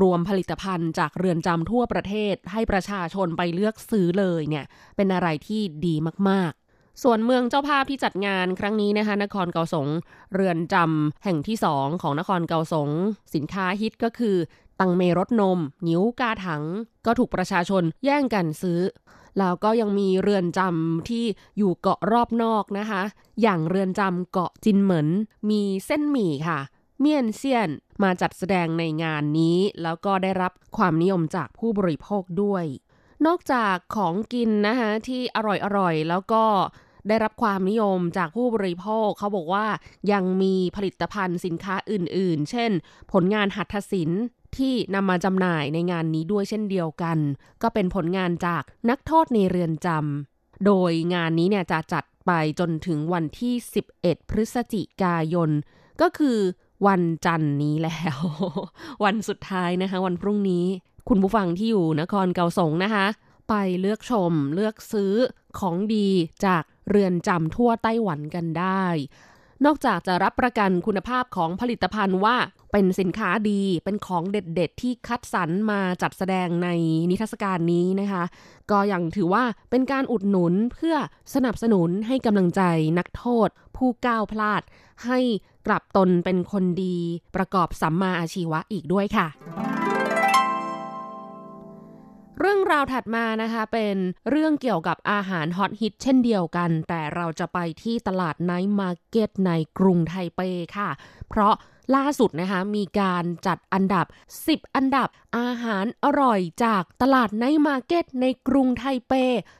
[0.00, 4.64] รวมผลิตภัณฑ์จากเรือนจำทั่วประเทศ ให้ประชาชนไปเลือกซื้อเลยเนี่ย
[4.96, 5.94] เป็นอะไรที่ดี
[6.28, 9.86] มากๆ ส่วนเมืองเจ้าภาพที่จัดงานครั้งนี้นะคะ นครเกาสง
[10.34, 12.90] เรือนจำแห่งที่สองของนครเกาสง
[13.34, 14.36] สินค้าฮิตก็คือ
[14.80, 16.62] ตังเมรสนม นิ้วกาถัง
[17.06, 18.80] ก็ถูกประชาชนแย่งกันซื้อ
[19.38, 21.24] แล้วก็ยังมีเรือนจำที่
[21.58, 23.02] อยู่เกาะรอบนอกนะคะ
[23.42, 25.08] อย่างเรือนจำเกาะจินเหมิน
[25.50, 26.60] มีเส้นหมี่ค่ะ
[27.00, 27.70] เมียนเซียน
[28.02, 32.64] มาจัดแสดงในงานนี้ แล้วก็ได้รับความนิยมจากผู้บริโภคด้วย
[33.26, 35.38] นอกจากของกินนะคะที่อ
[35.78, 36.44] ร่อยๆ แล้วก็
[37.08, 39.66] ได้รับความนิยมจากผู้บริโภค เขาบอกว่า
[40.12, 42.70] ยังมีผลิตภัณฑ์สินค้าอื่นๆ เช่น
[43.12, 44.22] ผลงานหัตถศิลป์
[44.56, 47.18] ที่นำมาจำหน่ายในงานนี้ด้วยเช่นเดียวกัน
[47.62, 53.54] ก็เป็นผลงานจากนักโทษในเรือนจำโดยงานนี้เนี่ยจะจัดไปจนถึงวันที่
[53.94, 55.50] 11 พฤศจิกายน
[56.00, 56.38] ก็คือ
[56.86, 58.18] วันจันทร์นี้แล้ว
[59.04, 60.66] วันสุดท้ายนะคะ วันพรุ่งนี้
[61.08, 63.06] คุณผู้ฟังที่อยู่นครเกาสงนะคะ
[63.48, 65.14] ไปเลือกชมเลือกซื้อ
[65.58, 66.08] ของดี
[66.46, 68.84] จากเรือนจำทั่วไต้หวันกันได้
[69.64, 72.36] นอกจากจะรับประกันคุณภาพของผลิตภัณฑ์ว่า
[72.72, 76.68] เป็นสินค้าดีเป็นของเด็ดๆ ที่คัดสรรมาจัดแสดงใน
[77.10, 78.24] นิทรรศการนี้นะคะ
[78.70, 80.96] ก็ยังถือว่าเป็นการอุดหนุนเพื่อ
[81.34, 82.62] สนับสนุนให้กำลังใจ
[82.98, 84.62] นักโทษ ผู้ก้าวพลาด
[85.06, 85.18] ให้
[85.66, 86.96] กลับตนเป็นคนดี
[87.36, 89.26] ประกอบสัมมาอาชีวะอีกด้วยค่ะ
[92.38, 93.96] เรื่องราวถัดมานะคะเป็น
[94.30, 100.40] เรื่องเกี่ยวกับอาหารฮอตฮิตเช่นเดียวกัน แต่เราจะไปที่ตลาด night market ในกรุงไทเป
[100.76, 100.90] ค่ะ
[101.28, 101.54] เพราะ
[101.96, 104.06] ล่าสุดนะคะมีการจัดอันดับ
[104.44, 109.12] 10 อันดับอาหารอร่อยจากตลาด night market ในกรุงไทเป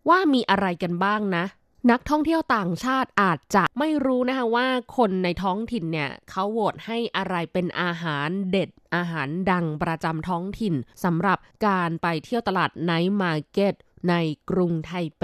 [0.09, 1.45] ว่ามีอะไรกันบ้างนะ
[1.91, 13.75] นักท่องเที่ยวต่างชาติอาจจะไม่รู้นะคะว่าคนในท้องถิ่นเนี่ยเขาโหวตให้อะไรเป็นอาหารเด็ดอาหารดังประจำท้องถิ่นสำหรับการไปเที่ยวตลาด night market
[14.11, 14.15] ใน
[14.51, 15.23] กรุงไทเป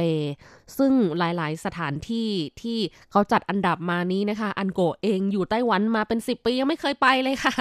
[0.79, 2.29] ซึ่งหลายๆ สถานที่
[2.63, 2.79] ที่
[3.11, 7.55] เขาจัดอันดับมานี้นะคะ อันโกเองอยู่ไต้หวันมาเป็น 10 ปี ยังไม่เคยไปเลยค่ะ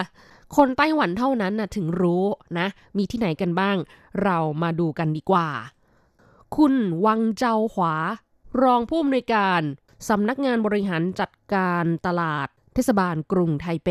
[0.55, 2.25] คนไต้หวันเท่านั้นนะถึงรู้
[2.59, 3.77] นะ มีที่ไหนกันบ้าง
[4.23, 5.47] เรามาดูกันดีกว่า
[6.55, 6.73] คุณ
[7.05, 7.93] วังเจ้าหวา
[8.61, 9.61] รองผู้อำนวยการ
[10.09, 13.89] สำนักงานบริหารจัดการตลาด เทศบาลกรุงไทเป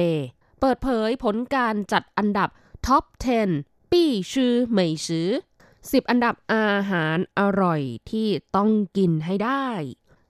[0.61, 2.49] เปิดเผยผลการจัดอันดับ
[2.87, 3.05] top
[3.49, 5.29] 10 必吃美食
[5.71, 9.67] 10 อันดับอาหารอร่อยที่ต้องกินให้ได้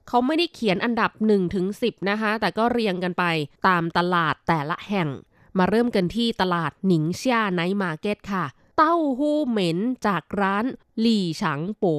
[0.07, 3.23] เขาไม่ได้เขียนอันดับ1ถึง10 นะคะ แต่ก็เรียงกันไป
[3.67, 5.09] ตามตลาดแต่ละแห่ง
[5.57, 8.45] มาเริ่มกันที่ตลาดหนิงเชีย night market ค่ะ
[8.77, 10.65] เต้าหู้เหม็นจากร้าน
[10.99, 11.97] หลี่ฉางโป๋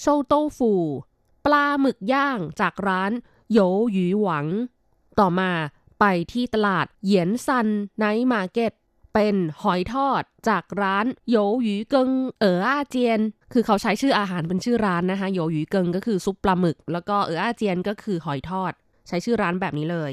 [0.00, 0.72] โชโต้ฟู
[1.46, 3.12] ปลาหมึกย่างจากร้าน
[3.52, 3.58] โย
[3.92, 4.46] หยูหวัง
[5.20, 5.50] ต่อมา
[6.00, 8.72] ไปที่ตลาดเหยียนซัน night market
[9.14, 13.20] เป็นหอยทอดจากร้านโยหยูเกิงเอ๋ออาเจียน
[13.52, 18.72] คือเขาใช้ชื่ออาหารเป็นชื่อร้านนะคะ 魷魚羹 ก็คือซุปปลาหมึก แล้วก็ 蚵仔煎 ก็คือหอยทอด
[19.08, 20.12] ใช้ชื่อร้านแบบนี้เลย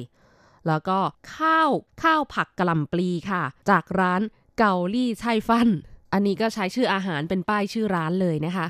[0.68, 1.00] แล้วก็
[1.36, 1.70] ข้าว
[2.04, 4.22] ข้าวผักกะหล่ำปลีค่ะ จากร้าน
[4.58, 5.70] เกาลี่ไช่ฟัน
[6.14, 8.68] อันนี้ก็ใช้ชื่ออาหารเป็นป้ายชื่อร้านเลยนะคะ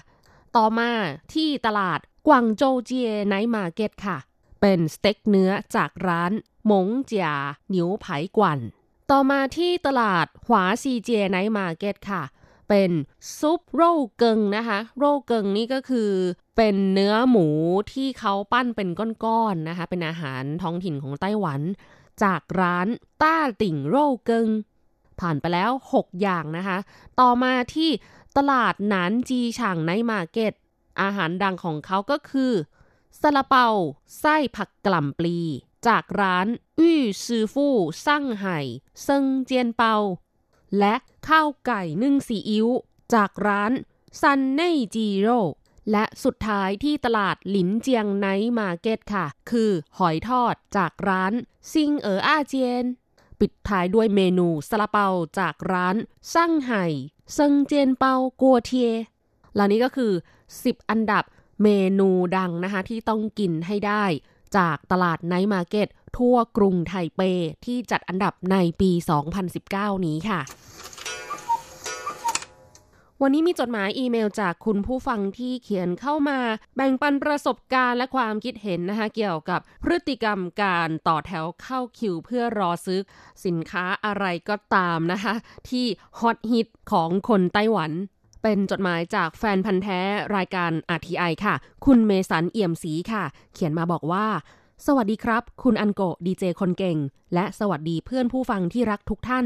[0.56, 0.89] ต่อมา
[1.34, 4.18] ที่ตลาด กวางโจเจีย night market ค่ะ
[4.62, 6.32] เป็นสเต็กเนื้อจากร้าน
[6.66, 7.30] หมงเจีย
[7.70, 8.60] หนิวไผ่กวัน
[9.12, 12.24] ต่อมาที่ตลาดหวาซีเจ night market ค่ะ
[12.70, 12.92] เป็น
[13.40, 16.12] ซุป 肉羹 นะคะ 肉羹 นี่ก็คือ
[16.58, 17.48] เป็นเนื้อหมู
[17.94, 18.90] ที่เขาปั้นเป็น
[19.26, 21.62] ก้อนๆนะคะ เป็นอาหารท้องถิ่นของไต้หวัน
[22.24, 22.88] จากร้าน
[23.22, 24.48] ต้าติ่งโร่เกิง
[25.20, 26.78] ผ่านไปแล้ว 6 อย่างนะคะ
[27.20, 27.90] ต่อมาที่
[28.38, 30.54] ตลาดหนานจีฉาง night market
[31.01, 32.53] อาหารดังของเขาก็คือ
[33.21, 33.67] ซาลาเปา
[34.19, 35.38] ไส้ผักกะหล่ำปลี
[35.88, 36.47] จากร้าน
[36.79, 37.75] อื้อซือฟู่
[38.06, 38.60] ซั่งไห่
[39.03, 39.95] เซิงเจียนเปา
[40.79, 40.95] และ
[41.27, 42.67] ข้าวไก่นึ่งซีอิ๊ว
[43.13, 43.71] จากร้าน
[44.21, 45.41] ซันเน่จีโร่
[45.91, 51.34] และสุดท้ายที่ตลาดหลินเจียง night market ค่ะ คือหอยทอดจากร้าน
[51.71, 52.86] ซิงเอ๋ออาเจียน
[53.39, 55.08] ปิดท้ายด้วยเมนูซาลาเปา
[55.39, 55.95] จากร้าน
[56.34, 56.86] ซั่งไห่
[57.34, 58.91] เซิงเจียนเปากัวเทีย
[59.54, 60.12] เหล่านี้ก็คือ
[60.52, 61.24] 10 อันดับ
[61.63, 64.04] เมนูดังนะคะ ที่ต้องกินให้ได้
[64.58, 65.88] จากตลาด night market
[66.18, 67.22] ทั่วกรุงไทเป
[67.66, 68.92] ที่จัดอันดับในปี
[69.50, 70.42] 2019 นี้ค่ะ
[73.22, 76.39] วันนี้มีจดหมายอีเมลจากคุณผู้ฟังที่เขียนเข้ามา
[76.76, 83.00] แบ่งปันประสบการณ์และความคิดเห็นนะคะเกี่ยวกับพฤติกรรมการต่อแถวเข้าคิวเพื่อรอซื้อ
[83.46, 85.34] สินค้าอะไรก็ตามนะคะ
[85.70, 85.86] ที่
[86.20, 87.92] ฮอตฮิตของคนไต้หวัน
[88.43, 89.99] เป็นจดหมายจากแฟนพันธ์แท้
[90.36, 94.25] รายการ RTI ค่ะ คุณเมสันเอี่ยมศรีค่ะ เขียนมาบอกว่า
[94.86, 96.97] สวัสดีครับ คุณอันโกดีเจคนเก่ง
[97.34, 99.45] และสวัสดีเพื่อนผู้ฟังที่รักทุกท่าน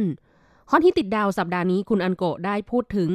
[0.72, 3.12] ฮอตฮิตติดดาวสัปดาห์นี้คุณอันโกได้พูดถึง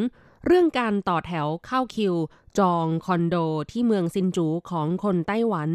[0.46, 2.14] เรื่องการต่อแถวเข้าคิว
[2.58, 3.36] จองคอนโด
[3.70, 5.70] ที่เมืองซินจูของคนไต้หวัน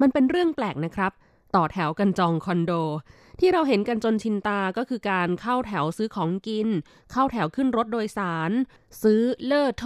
[0.00, 1.12] มันเป็นเรื่องแปลกนะครับ
[1.54, 2.72] ต่อแถวกันจองคอนโด
[3.40, 6.68] ที่เราเห็นกันจนชินตาก็คือการเข้าแถวซื้อของกิน
[7.12, 8.50] เข้าแถวขึ้นรถโดยสาร
[9.02, 9.84] ซื้อเลอโท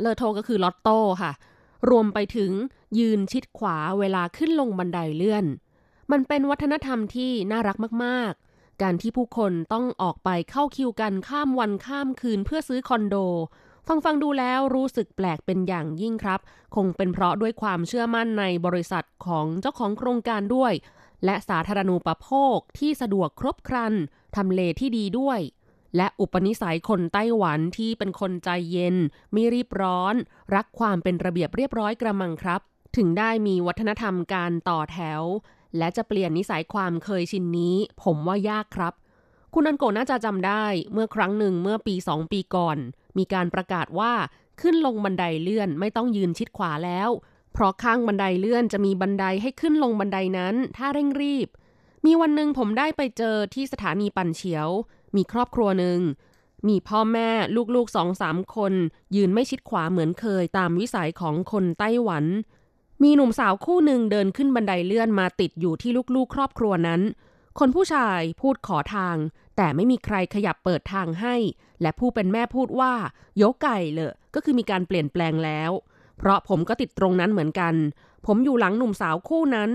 [0.00, 1.32] เลอโทก็คือลอตโต้ค่ะ
[1.90, 2.52] รวมไปถึง
[2.98, 5.44] ยืนชิดขวาเวลาขึ้นลงบันไดเลื่อน
[6.10, 13.16] มันเป็นวัฒนธรรมที่น่ารักมากๆ การที่ผู้คนต้องออกไปเข้าคิวกันข้ามวันข้ามคืนเพื่อซื้อคอนโด
[13.86, 16.40] ฟังฟังดูแล้วรู้สึกแปลกเป็นอย่างยิ่งครับ
[16.74, 20.72] คงเป็นเพราะด้วยความเชื่อมั่นในบริษัทของเจ้าของโครงการด้วย
[21.24, 23.94] และสาธารณูปโภคที่สะดวกครบครัน
[24.36, 25.40] ทำเลที่ดีด้วย
[25.96, 28.96] และอุปนิสัยคนไต้หวันที่เป็นคนใจเย็น
[29.32, 30.14] ไม่รีบร้อน
[30.54, 32.60] รักความเป็นระเบียบเรียบร้อยกระมังครับ
[32.96, 35.22] ถึงได้มีวัฒนธรรมการต่อแถว
[35.78, 38.94] และจะเปลี่ยนนิสัยความเคยชินนี้ ผมว่ายากครับ
[39.54, 42.78] คุณอันโกน่าจะจำได้เมื่อครั้งหนึ่งเมื่อปีสองปีก่อน
[43.18, 44.12] มีการประกาศว่า
[44.60, 47.10] ขึ้นลงบันไดเลื่อนไม่ต้องยืนชิดขวาแล้ว
[47.58, 51.48] เพราะข้างบันไดเลื่อนจะมีบันไดให้ขึ้นลงบันไดนั้น ถ้าเร่งรีบ
[52.04, 54.68] มีวันหนึ่งผมได้ไปเจอที่สถานีปั่นเฉียว
[55.16, 55.98] มีครอบครัวหนึ่ง
[56.68, 57.30] มีพ่อแม่
[57.74, 58.72] ลูกๆสองสามคน
[59.16, 62.24] ยืนไม่ชิดขวาเหมือนเคยตามวิสัยของคนไต้หวัน
[63.02, 67.00] มีหนุ่มสาวคู่หนึ่งเดินขึ้นบันไดเลื่อนมาติดอยู่ที่ลูกๆ ครอบครัวนั้น
[67.58, 69.16] คนผู้ชายพูดขอทาง
[69.56, 71.34] แต่ไม่มีใครขยับเปิดทางให้
[71.82, 72.92] และผู้เป็นแม่พูดว่า
[73.36, 75.72] โยกไก่เลยก็คือมีการเปลี่ยนแปลงแล้ว
[76.18, 77.74] เพราะผมก็ติดตรงนั้นเหมือนกัน
[78.26, 79.70] ผมอยู่หลังหนุ่มสาวคู่นั้น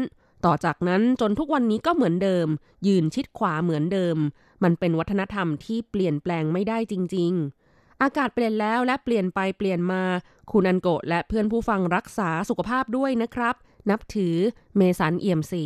[0.45, 2.47] ต่อจากนั้นจนทุกวันนี้ก็เหมือนเดิม
[2.88, 4.17] ยืนชิดขวาเหมือนเดิม
[4.63, 7.32] มันเป็นวัฒนธรรมที่เปลี่ยนแปลงไม่ได้จริง
[7.67, 10.03] ๆ อากาศเปลี่ยนแล้วและเปลี่ยนไปเปลี่ยนมา
[10.51, 13.56] คุณอันโกะและเพื่อนผู้ฟังรักษาสุขภาพด้วยนะครับ
[13.89, 14.36] นับถือ
[14.77, 15.65] เมสันเอี่ยมศรี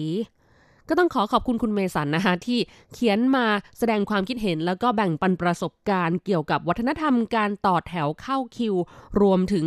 [0.90, 2.60] ก็ต้องขอขอบคุณคุณเมสันนะคะที่
[2.94, 3.46] เขียนมา
[3.78, 8.76] แสดงความคิดเห็นแล้วก็แบ่งปันประสบการณ์เกี่ยวกับวัฒนธรรมการต่อแถวเข้าคิว
[9.22, 9.66] รวมถึง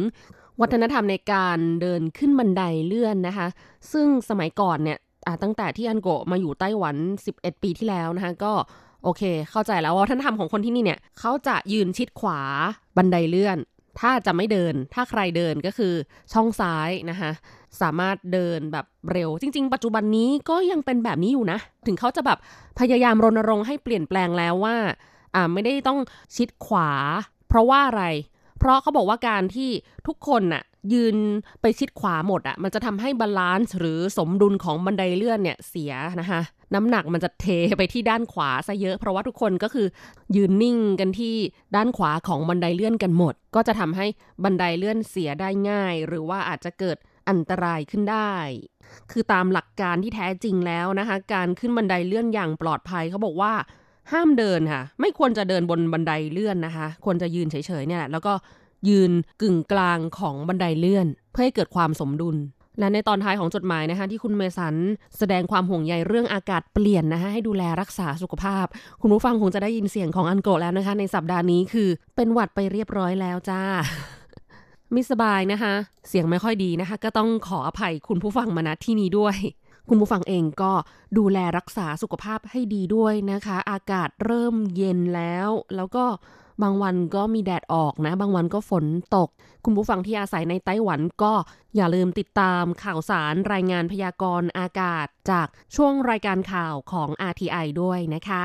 [0.60, 3.46] วัฒนธรรมในการเดินขึ้นบันไดเลื่อนนะคะ
[3.92, 4.98] ซึ่งสมัยก่อนเนี่ย
[5.42, 6.96] ตั้งแต่ที่อันโกะมาอยู่ไต้หวัน
[7.30, 8.52] 11 ปีที่แล้วนะคะก็
[9.04, 12.40] โอเค เข้าใจแล้วว่าวัฒนธรรมของคนที่นี่เนี่ยเขาจะยืนชิดขวา
[12.96, 13.58] บันไดเลื่อน
[14.00, 15.94] ถ้าจะไม่เดิน ถ้าใครเดินก็คือ
[16.32, 17.30] ช่องซ้ายนะคะ
[17.80, 22.38] สามารถเดินแบบเร็ว จริง ๆ ปัจจุบันนี้ก็ยังเป็นแบบนี้อยู่นะ ถึงเขาจะแบบ
[22.78, 24.76] พยายามรณรงค์ให้เปลี่ยนแปลงแล้วว่า
[25.34, 25.98] อ่าไม่ได้ต้อง
[26.36, 26.90] ชิดขวา
[27.48, 28.04] เพราะว่าอะไร
[28.60, 29.70] เพราะเขาบอกว่าการที่
[30.06, 31.16] ทุกคนน่ะยืน
[31.62, 36.40] ไปชิดขวาหมดอะ่ะมันจะทำให้ balance หรือสมดุลของบันไดเลื่อนเนี่ยเสียนะคะ
[36.74, 37.46] น้ำหนักมันจะเท
[37.78, 39.86] ไปที่ด้านขวาซะเยอะ เพราะว่าทุกคนก็คือ
[40.36, 41.36] ยืนนิ่งกันที่
[41.76, 44.06] ด้านขวาของบันไดเลื่อนกันหมด ก็จะทำให้
[44.44, 46.96] บันไดเลื่อนเสียได้ง่าย หรือว่าอาจจะเกิด
[47.28, 48.34] อันตรายขึ้นได้
[49.10, 53.52] คือตามหลักการที่แท้จริงแล้วนะคะ การขึ้นบันไดเลื่อนอย่างปลอดภัยเขาบอกว่า
[54.12, 58.32] ห้ามเดินค่ะ ไม่ควรจะเดินบนบันไดเลื่อนนะคะ ควรจะยืนเฉยๆเนี่ยแหละแล้วก็
[58.88, 59.10] ยืน
[59.42, 62.36] กึ่งกลางของบันไดเลื่อน เพื่อให้เกิดความสมดุล
[62.78, 64.74] และในตอนท้ายของจดหมายนะคะ ที่คุณเมสัน
[65.18, 68.66] แสดงความห่วงใยเรื่องอากาศเปลี่ยนนะคะให้ดูแลรักษาสุขภาพ
[69.00, 73.62] คุณผู้ฟังคงจะได้ยินเสียงของอันโกแล้วนะคะ ในสัปดาห์นี้คือเป็นหวัดไปเรียบร้อยแล้วจ้า
[74.92, 75.72] ไม่สบายนะคะ
[76.08, 79.36] เสียงไม่ค่อยดีนะคะ ก็ต้องขออภัยคุณผู้ฟังมาณที่นี้ด้วย
[79.92, 80.72] คุณผู้ฟังเองก็
[81.18, 86.04] ดูแลรักษาสุขภาพให้ดีด้วยนะคะ อากาศเริ่มเย็นแล้ว แล้วก็
[86.62, 88.84] บางวันก็มีแดดออกนะ บางวันก็ฝน
[89.16, 89.28] ตก
[89.64, 91.32] คุณผู้ฟังที่อาศัยในไต้หวันก็
[91.76, 98.44] อย่าลืมติดตามข่าวสารรายงานพยากรณ์อากาศจากช่วงรายการข่าวของ RTI ด้วยนะคะ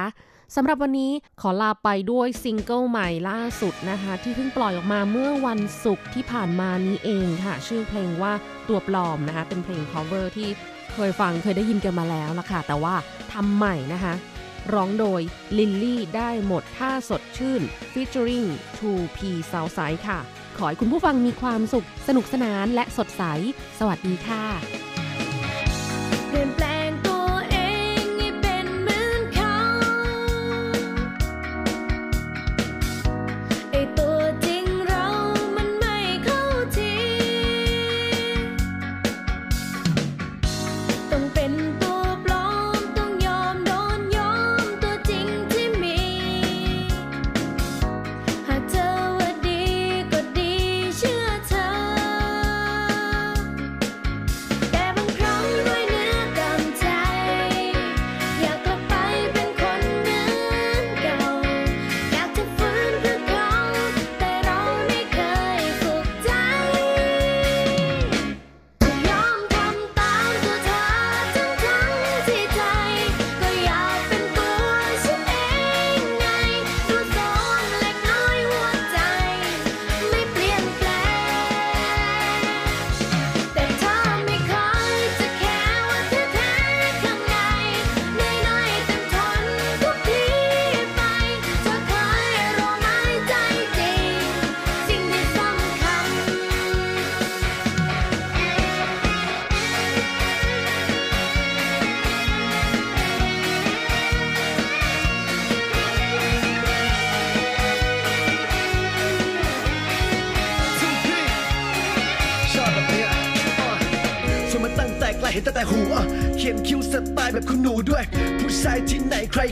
[0.55, 8.33] สำหรับวันนี้ขอลาไปด้วยซิงเกิลใหม่ล่าสุดนะคะ ที่เพิ่งปล่อยออกมาเมื่อวันศุกร์ที่ผ่านมานี้เองค่ะ ชื่อเพลงว่า
[8.67, 10.49] ตัวปลอมนะคะ เป็นเพลง cover ที่
[10.95, 12.95] เคยฟังเคยได้ยินกันมาแล้วละค่ะ แต่ว่า
[13.33, 14.13] ทำใหม่นะคะ
[14.73, 15.21] ร้องโดย
[15.57, 17.61] ลิลลี่ได้หมดถ้าสดชื่น
[17.93, 19.19] featuring 2P
[19.51, 20.19] Southside ค่ะ
[20.57, 23.23] ขอให้คุณผู้ฟังมีความสุขสนุกสนานและสดใส
[23.79, 24.43] สวัสดีค่ะ
[26.27, 27.04] เปลี่ยนแปลง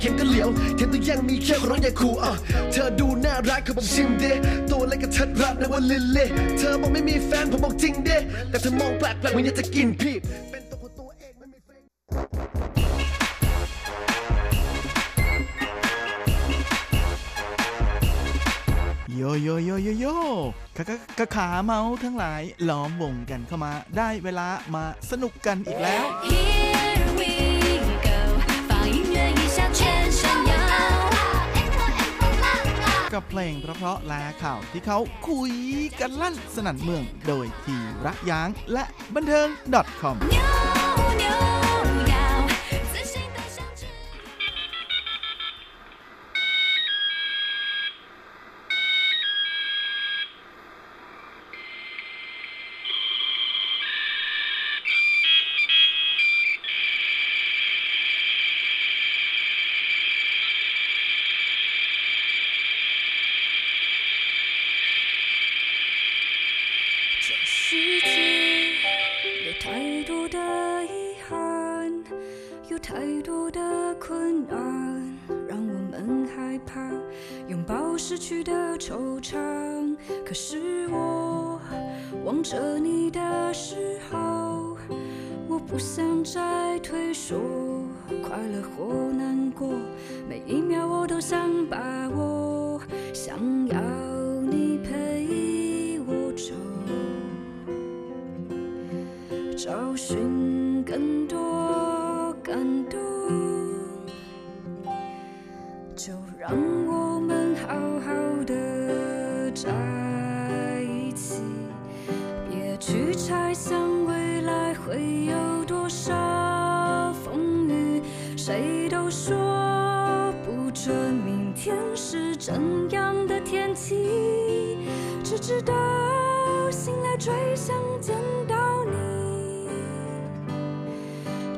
[0.01, 2.31] เห็นก็เหลียวเห็นตัวยังมีแค่ร้องอย่าขู่อะ
[2.71, 4.25] เธอดูน่ารักคือผชิมเด
[4.71, 6.25] ตัวเล็กกระทัดรัดนะว่าลิลเล่
[6.57, 8.09] เธอบอกไม่มีแฟนผมบอกจริงเด
[8.49, 10.15] แต่เธอมองแปลกแปลกเหมือนจะกินพี่
[19.17, 20.05] โยโยโยโยโย
[20.77, 20.83] ขา
[21.17, 26.05] ขาขาเมาทั้งหลายล้อมวงกันเข้ามา ได้เวลามาสนุกกันอีกแล้ว
[33.13, 35.53] กับเพลงเพราะๆและข่าวที่เขาคุย
[35.99, 38.83] กันลั่นสนั่นเมือง โดยทีระยางและ
[39.15, 39.47] บันเทิง
[40.01, 40.37] .com 扭
[41.21, 41.52] 扭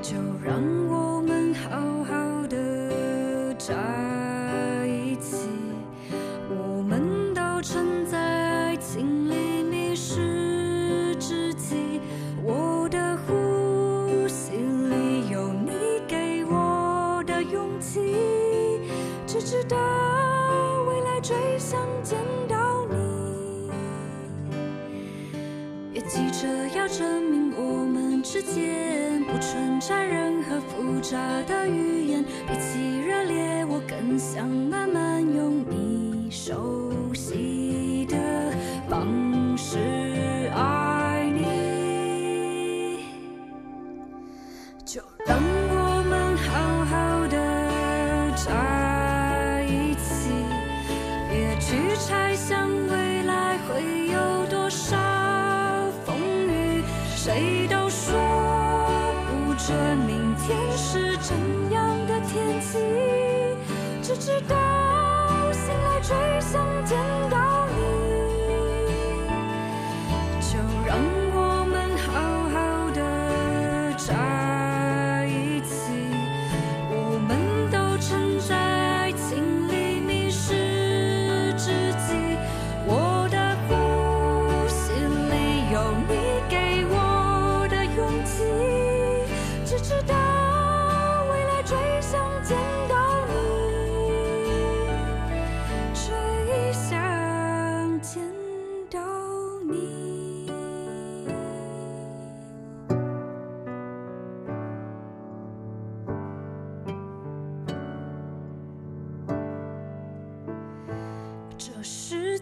[0.07, 4.04] 就让我们好好的在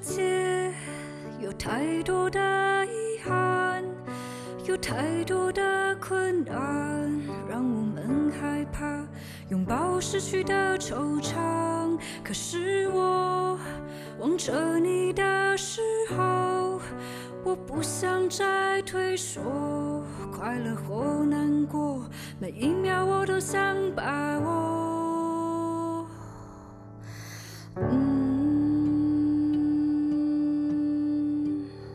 [0.03, 0.69] 界
[1.39, 3.81] 有太多的遗憾，
[4.65, 7.09] 有太多的困难，
[7.49, 9.01] 让我们害怕
[9.49, 11.97] 拥抱失去的惆怅。
[12.21, 13.57] 可是我
[14.19, 16.81] 望着你的时候，
[17.45, 20.03] 我不想再退缩，
[20.35, 22.03] 快乐或难过，
[22.39, 24.92] 每一秒我都想把握。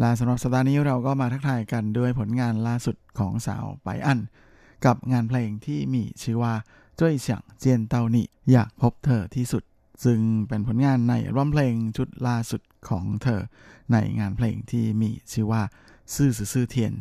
[0.00, 4.18] และสำหรับสัปดาห์นี้เราก็มาทักทายกันด้วยผลงานล่าสุดของสาวไปอัน
[4.84, 6.54] กับงานเพลงที่มีชื่อว่า
[7.00, 9.62] จ้วยเสียงเจียนเตานี่อยากพบเธอที่สุด
[10.04, 13.42] ซึ่งเป็นผลงานในอัลบั้มเพลงชุดล่าสุดของเธอ
[13.92, 15.62] ในงานเพลงที่มีชื่อว่า
[16.14, 16.92] ซื่อซื่อเทียน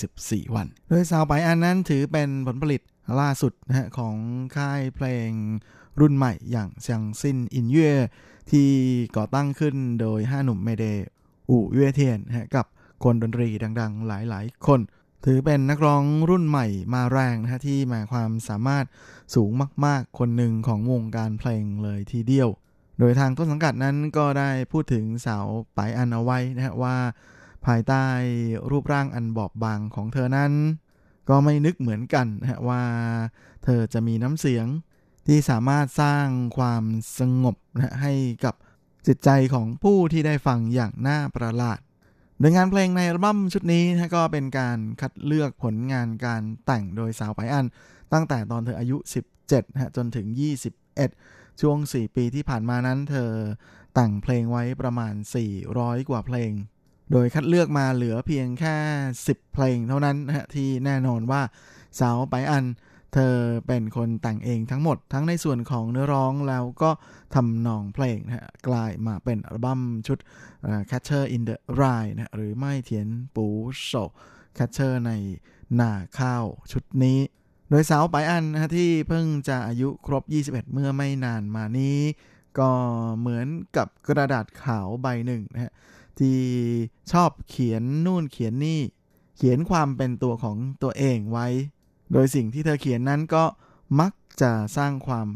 [0.00, 2.82] 44 วัน โดยสาวไปอันนั้นถือเป็นผลผลิต
[3.20, 4.16] ล่าสุดนะฮะของ
[4.56, 5.30] ค่ายเพลง
[6.00, 7.92] รุ่นใหม่อย่างเซียงซินอินเย่
[8.50, 8.68] ที่
[9.16, 10.84] ก่อตั้งขึ้นโดย 5 หนุ่มเมเด
[11.50, 12.66] อู่เย่เทียนนะกับ
[13.04, 13.48] คนดนตรี
[13.80, 14.80] ดัง ๆ หลายๆ คน
[15.24, 18.84] ถือเป็นนักร้องรุ่นใหม่มาแรงนะฮะที่มาความสามารถ
[19.34, 19.50] สูง
[19.84, 22.48] มาก ๆ คนหนึ่งของวงการเพลงเลยทีเดียว
[22.98, 25.46] โดยทางต้นสังกัดนั้นก็ได้พูดถึงสาว
[25.76, 26.96] ปายอันเอาไว้นะฮะว่า
[27.66, 28.04] ภายใต้
[28.70, 30.52] รูปร่างอันบอบบางของเธอนั้น
[31.28, 32.82] ก็ไม่นึกเหมือนกันนะฮะว่า
[33.64, 34.66] เธอจะมีน้ำเสียง
[35.26, 36.26] ที่สามารถสร้าง
[36.58, 36.84] ความ
[37.18, 38.12] สงบนะให้
[38.44, 38.54] กับ
[39.06, 41.80] จิตใจของผู้ที่ได้ฟังอย่างน่าประหลาด
[42.38, 47.66] โดยงานเพลงในอัลบั้มชุดนี้นะก็เป็นการคัดเลือกผลงานการแต่งโดยสาวไปอัน
[48.12, 48.96] ตั้งแต่ตอนเธออายุ
[49.38, 50.26] 17นะจนถึง
[50.94, 53.30] 21 ช่วง 4 ปีที่ผ่านมานั้นเธอ
[53.94, 55.14] แต่งเพลงไว้ประมาณ
[55.60, 56.52] 400 กว่าเพลง
[57.12, 58.76] โดยคัดเลือกมาเหลือเพียงแค่
[59.18, 61.42] 10 เพลงเท่านั้นนะฮะที่แน่นอนว่า
[62.00, 63.34] สาวไปอันเธอ
[63.66, 66.90] เป็นคนแต่งเองทั้งหมดทั้งในส่วนของเนื้อร้องแล้วก็
[67.34, 70.18] ทำนองเพลงนะฮะกลายมาเป็นอัลบั้มชุด
[70.90, 73.46] Catcher in the Rye นะหรือไม่เทียนปู
[73.84, 73.92] โซ
[74.58, 75.12] Catcher ใน
[75.80, 77.18] นาข้าวชุดนี้
[77.70, 81.98] โดยสาวไปอันนะที่เพิ่งจะอายุครบ 21 เมื่อไม่นานมานี้
[82.58, 82.70] ก็
[83.18, 83.46] เหมือน
[83.76, 85.72] กับกระดาษขาวใบหนึ่งนะฮะ
[86.18, 86.38] ที่
[87.12, 88.80] ชอบเขียนนู่นเขียนนี่
[89.36, 91.46] เขียนความเป็นตัวของตัวเองไว้
[92.12, 93.44] โดยสิ่งที่เธอเขียนนั้นก็
[94.00, 95.28] มักจะสร้างความ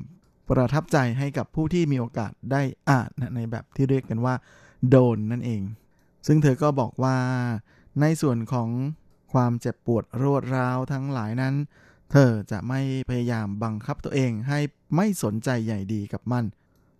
[0.49, 4.35] ประทับใจให้กับผู้ที่มีโอกาสได้อ่านในแบบที่เรียกกันว่า
[4.91, 5.63] โดนนั่นเอง
[6.27, 7.17] ซึ่งเธอก็บอกว่า
[8.01, 8.69] ในส่วนของ
[9.33, 11.55] ความเจ็บปวดรวดร้าวทั้งหลายนั้น
[12.13, 14.59] เธอจะไม่พยายามบังคับตัวเองให้
[14.97, 16.45] ไม่สนใจใหญ่ดีกับมัน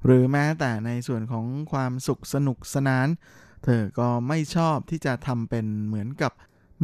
[0.05, 3.09] หรือแม้แต่ในส่วนของความสุขสนุกสนาน
[3.65, 6.33] เธอก็ไม่ชอบที่จะทำเป็นเหมือนกับ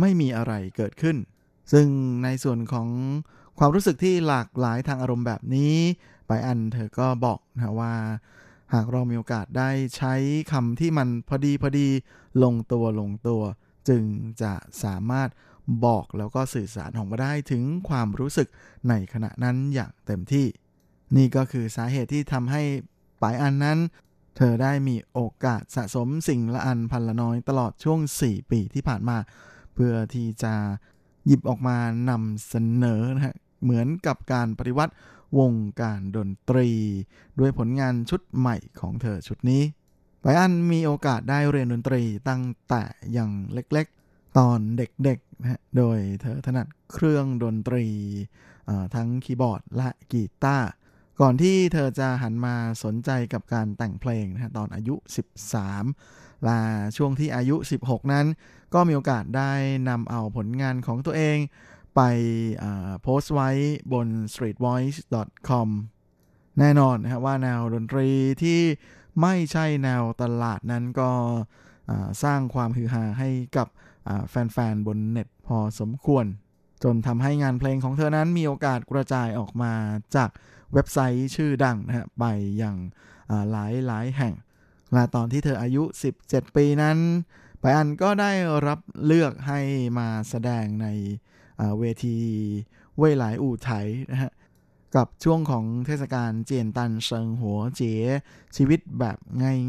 [0.00, 1.16] ไม่มีอะไรเกิดขึ้น
[1.72, 1.86] ซึ่ง
[2.24, 2.88] ในส่วนของ
[3.58, 5.74] ความรู้สึกที่หลากหลายทางอารมณ์แบบนี้
[6.26, 7.94] ไปอันเธอก็บอกนะว่า
[8.74, 10.14] หากเรามีโอกาสได้ใช้
[10.52, 11.88] คำที่มันพอดีพอดี
[12.42, 13.42] ลงตัวลงตัว
[13.88, 14.04] จึง
[14.42, 14.52] จะ
[14.84, 15.28] สามารถ
[15.84, 18.48] บอกแล้วก็สื่อสารออกมาได้ถึงความรู้สึก
[18.88, 20.46] ในขณะนั้นอย่างเต็มที่
[21.16, 22.62] นี่ก็คือสาเหตุที่ทำให้
[23.22, 23.78] ปายอันนั้น
[24.36, 29.18] เธอได้มีโอกาสสะสมสิ่งละอันพันละน้อยตลอดช่วง 4 ปีที่ผ่านมา
[29.74, 30.54] เพื่อที่จะ
[31.28, 31.76] หยิบออกมา
[32.10, 32.54] นำเส
[32.84, 34.92] นอนะฮะเหมือนกับการปฏิวัติ
[35.38, 36.68] วงการดนตรี
[37.38, 39.62] ด้วยผลงานชุดใหม่ของเธอชุดนี้
[40.20, 42.82] ไบอันมีโอกาสได้เรียนดนตรีตั้งแต่
[43.16, 47.86] ยังเล็กๆ ตอนเด็กๆนะฮะโดยเธอถนัดเครื่องดนตรี
[48.94, 50.68] ทั้งคีย์บอร์ดและกีตาร์
[51.20, 52.54] ก่อนที่เธอจะหันมา
[52.84, 54.94] สนใจกับการแต่งเพลงนะฮะตอนอายุ
[55.70, 56.58] 13 และ
[56.96, 58.26] ช่วงที่อายุ 16 นั้น
[58.74, 59.52] ก็มีโอกาสได้
[59.88, 61.38] นำเอาผลงานของตัวเอง
[61.96, 62.00] ไป
[63.02, 63.50] โพสต์ไว้
[63.92, 65.68] บน streetvoice.com
[66.58, 68.08] แน่นอนนะครับว่าแนวดนตรี
[68.42, 68.60] ที่
[69.22, 71.10] ไม่ใช่แนวตลาดนั้นก็
[72.22, 73.68] สร้างความฮือฮาให้กับ
[74.30, 76.26] แฟนๆ บนเน็ตพอสมควร
[76.84, 79.72] จนทำให้งานเพลงของเธอนั้นมีโอกาสกระจายออกมา
[80.16, 80.30] จาก
[80.72, 82.24] เว็บไซต์ชื่อดังนะฮะไป
[82.58, 82.76] อย่าง
[83.50, 84.34] หลายหลายแห่ง
[84.92, 85.82] และตอนที่เธออายุ
[86.20, 86.98] 17 ปีนั้น
[87.60, 88.32] ไปอันก็ได้
[88.66, 89.60] รับเลือกให้
[89.98, 90.86] มาแสดงใน
[91.78, 92.16] เวที
[92.96, 93.70] เว่ยหลายอู่ไถ
[94.12, 94.32] นะฮะ
[94.96, 97.94] กับช่วงของเทศกาลเจียนตันเซิงหัวเจ๋
[98.56, 99.18] ชีวิตแบบ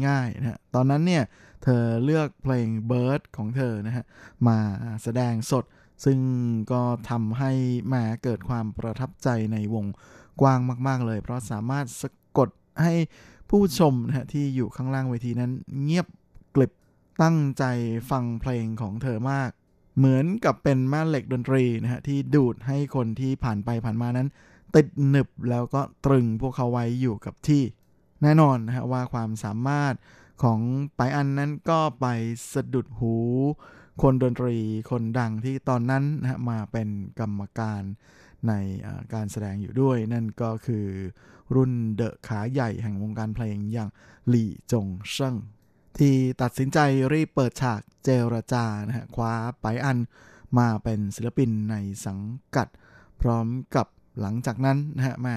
[0.06, 1.24] ง่ายๆนะฮะตอนนั้นเนี่ย
[1.62, 4.04] เธอเลือกเพลง Bird ของเธอนะฮะ
[4.46, 4.58] มา
[5.02, 5.64] แสดงสด
[6.04, 6.18] ซึ่ง
[6.72, 7.52] ก็ทำให้
[7.88, 9.86] แมาเกิดความประทับใจในวง
[10.40, 12.48] กว้างมาก ๆ เลย เพราะสามารถสะกด
[12.82, 12.94] ให้
[13.50, 16.06] ผู้ชมนะฮะที่อยู่ข้างล่างเวทีนั้นเงียบ
[17.22, 17.64] ตั้งใจ
[18.10, 19.50] ฟังเพลงของเธอมาก
[19.96, 24.28] เหมือนกับเป็นแม่เหล็กดนตรีนะฮะที่ดูดให้คนที่ผ่านไปผ่านมานั้น
[24.74, 27.62] ติดหนึบแล้วก็ตรึงพวกเขาไว้อยู่กับที่
[28.22, 29.94] แน่นอนนะฮะว่าความสามารถ
[30.42, 30.60] ของ
[30.96, 32.06] ไปอันนั้นก็ไป
[32.52, 33.14] สะดุดหู
[34.02, 34.56] คนดนตรี
[34.90, 36.88] คนดังที่ตอนนั้นนะมาเป็น
[37.20, 37.82] กรรมการ
[38.48, 38.52] ใน
[39.14, 40.86] การแสดงอยู่ด้วย นั่นก็คือ
[41.54, 43.88] รุ่นเดอะขาใหญ่แห่งวงการเพลงอย่าง
[44.28, 45.36] หลี่จงเซิง
[45.98, 46.78] ที่ตัดสินใจ
[47.12, 49.98] รีบเปิดฉากเจรจานะฮะคว้าไปอัน
[50.58, 51.76] มาเป็นศิลปินใน
[52.06, 52.18] สัง
[52.56, 52.68] กัด
[53.20, 53.86] พร้อมกับ
[54.20, 55.36] หลังจากนั้นนะฮะแม่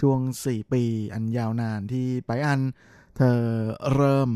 [0.00, 0.82] ช่วง 4 ปี
[1.14, 2.60] อันยาวนานที่ไปอัน
[3.16, 3.38] เธอ
[3.94, 4.30] เริ่ม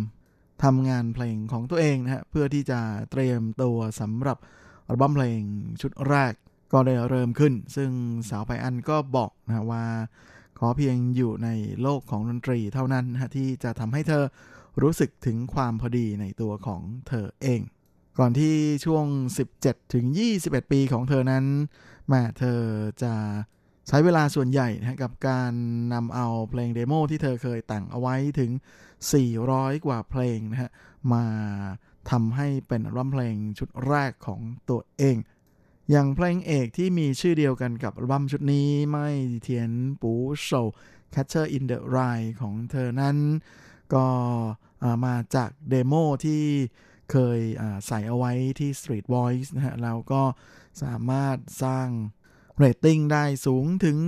[0.64, 4.38] ทำงานเพลงของตัวเองนะฮะเพื่อที่จะเตรียมตัวสำหรับ
[4.86, 5.42] อัลบั้มเพลง
[5.80, 6.34] ชุดแรก
[6.72, 7.90] ก็ได้เริ่มขึ้น ซึ่ง
[8.28, 9.84] สาวไปอันก็บอกนะว่า
[10.58, 11.48] ขอเพียงอยู่ใน
[11.82, 14.24] โลกของดนตรีเท่านั้นนะที่จะทำให้เธอ
[14.82, 17.60] รู้สึกถึงความพอดีในตัวของเธอเอง
[18.18, 18.54] ก่อนที่
[18.84, 19.06] ช่วง
[19.54, 20.06] 17ถึง
[20.38, 21.44] 21 ปีของเธอนั้น
[22.08, 22.60] แม่เธอ
[23.02, 23.14] จะ
[23.88, 25.52] ใช้เวลาส่วนใหญ่นะกับการ
[25.94, 28.50] นำเอาเพลงเดโมที่เธอเคยแต่งเอาไว้ถึง
[29.18, 30.70] 400 กว่าเพลงนะฮะ
[31.12, 31.24] มา
[32.10, 35.16] ทำให้เป็นอัมเพลงชุดแรกของตัวเอง
[35.90, 39.08] อย่างเพลงเอกที่มีชื่อเดียวกันกับอัมชุดนี้ไม่
[39.42, 39.70] เทียน
[40.00, 40.12] ปู
[40.44, 40.50] โซ
[41.14, 43.16] Catcher in the Rye ของเธอนั้น
[43.94, 44.06] ก็
[45.04, 46.42] มาจากเดโมที่
[47.12, 47.38] เคย
[47.86, 50.22] ใส่เอาไว้ที่ Street Voice นะฮะแล้วก็
[50.82, 51.88] สามารถสร้าง
[52.56, 53.98] เรตติ้งได้สูงถึง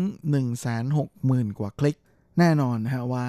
[0.75, 1.97] 160,000 กว่าคลิก
[2.39, 3.27] แน่นอนนะฮะว่า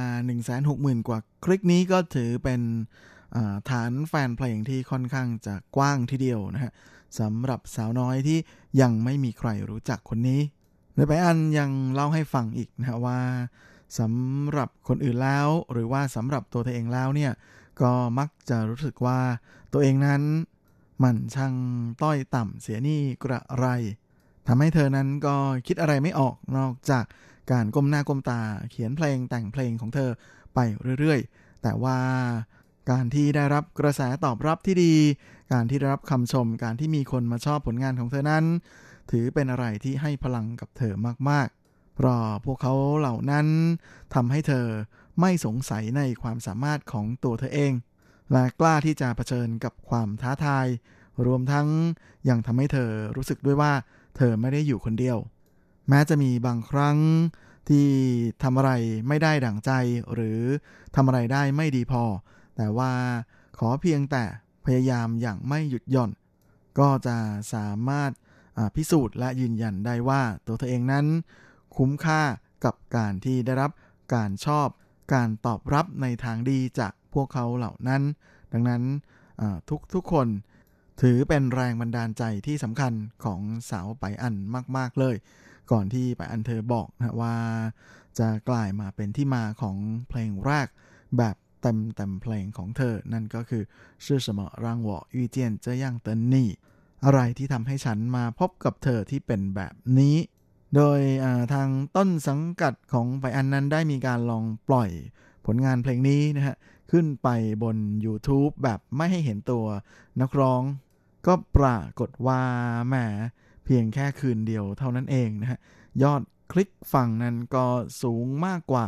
[0.53, 2.61] 160,000 กว่าคลิกนี้ก็ถือเป็น
[3.69, 6.71] ฐานแฟนเพลงที่ค่อนข้างจะกว้างทีเดียวนะฮะ
[7.19, 8.39] สำหรับสาวน้อยที่
[8.81, 10.41] ยังไม่มีใครรู้จักคนนี้
[10.93, 13.19] โดยไปอันยังเล่าให้ฟังอีกนะฮะว่า
[13.99, 17.31] สำหรับคนอื่นแล้ว หรือว่าสำหรับตัวเธอเองแล้วเนี่ย
[17.81, 19.19] ก็มักจะรู้สึกว่า
[19.73, 20.21] ตัวเองนั้น
[21.03, 21.53] มันช่าง
[22.03, 23.65] ต้อยต่ำเสียนี่กระไร
[24.47, 25.35] ทำให้เธอนั้นก็
[25.67, 27.05] คิดอะไรไม่ออกนอกจาก
[27.51, 30.09] การก้มหน้าก้มตาเขียนเพลงแต่งเพลงของเธอ
[30.55, 30.59] ไป
[30.99, 31.97] เรื่อยๆ แต่ว่า
[32.91, 34.93] การที่ได้รับกระแสตอบรับที่ดี
[35.53, 38.45] การที่ได้รับคำชม การที่มีคนมาชอบผลงานของเธอนั้น
[39.11, 40.93] ถือเป็นอะไรที่ให้พลังกับเธอ
[41.29, 41.59] มากๆ
[42.06, 43.47] ราะพวกเขาเหล่านั้น
[44.14, 44.68] ทำให้เธอ
[45.20, 47.74] ไม่สงสัยในความสามารถของตัวเธอเอง
[48.32, 50.68] และกล้าที่จะเผชิญกับความท้าทาย
[51.26, 51.68] รวมทั้ง
[52.30, 53.74] ยังทำให้เธอรู้สึกด้วยว่า
[54.18, 55.18] เธอไม่ได้อยู่คนเดียว
[55.89, 56.97] แม้จะมีบางครั้ง
[57.70, 57.88] ที่
[58.43, 58.72] ทำอะไร
[59.08, 59.72] ไม่ได้ดั่งใจ
[60.14, 60.39] หรือ
[60.95, 62.04] ทำอะไรได้ไม่ดีพอ
[62.56, 62.91] แต่ว่า
[63.60, 64.24] ขอเพียงแต่
[64.66, 66.12] พยายามอย่างไม่หยุดหย่อน
[66.80, 67.18] ก็จะ
[67.54, 68.12] สามารถ
[68.76, 71.06] พิสูจน์และยืนยันได้ว่าตัวเธอเองนั้น
[71.80, 72.21] คุ้มค่า
[72.65, 73.71] กับการที่ได้รับ
[74.15, 74.67] การชอบ
[75.13, 78.01] การตอบรับในทางดีจากพวกเขาเหล่านั้น
[78.53, 78.84] ดังนั้น
[79.69, 80.27] ทุกทุกคน
[81.01, 84.36] ถือเป็นแรงบันดาลใจที่สำคัญของสาวไปอัน
[84.77, 85.15] มาก ๆ เลย
[85.71, 87.36] ก่อนที่ไปอันเธอบอกนะว่า
[88.19, 89.77] จะกลายมาเป็นที่มาของ
[90.09, 90.67] เพลงแรก
[91.17, 93.63] แบบเต็มเต็มเพลงของเธอ นั่นก็คือ
[94.05, 96.49] ชื่อสมรังวอยูเจียนเจย่างเตินนี่
[97.05, 100.17] อะไรที่ทำให้ฉันมาพบกับเธอที่เป็นแบบนี้
[100.76, 100.99] โดย
[101.53, 104.89] ทางต้นสังกัดของไปอันนั้นได้มีการลองปล่อย
[105.45, 106.55] ผลงานเพลงนี้นะฮะ
[106.91, 107.28] ขึ้นไป
[107.63, 109.65] บน YouTube แบบไม่ให้เห็นตัว
[110.22, 110.61] นักร้อง
[111.28, 112.41] ก็ปรากฏว่า
[112.88, 112.95] แหม
[113.65, 115.59] เพียงแค่คืนเดียวเท่านั้นเองนะฮะ
[116.03, 117.65] ยอดคลิกฝั่งนั้นก็
[118.01, 118.84] สูงมากกว่า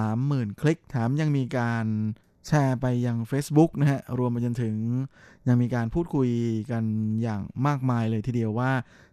[0.00, 1.86] 30,000 คลิกแถมยังมีการ
[2.46, 4.76] แชร์ไปยัง Facebook นะฮะ รวมไปจนถึง
[5.48, 6.30] ยังมีการพูดคุย
[6.70, 6.84] กัน
[7.22, 8.72] อย่างมากมายเลยทีเดียวว่า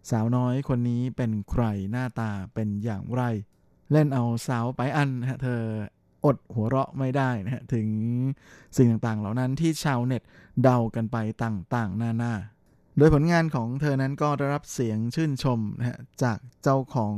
[0.09, 3.23] สาวน้อยคนนี้เป็นใครหน้าตาเป็นอย่างไร
[3.91, 5.61] เล่นเอาสาวไปอันนะฮะเธอ
[6.25, 7.88] อดหัวเราะไม่ได้นะฮะ ถึง
[8.77, 10.23] สิ่งต่างๆ เหล่านั้นที่ชาวเน็ต
[10.63, 12.34] เดากันไปต่างๆ หน้านา
[12.97, 17.15] โดยผลงานของเธอนั้นก็ได้รับเสียงชื่นชมนะฮะ จากเจ้าของ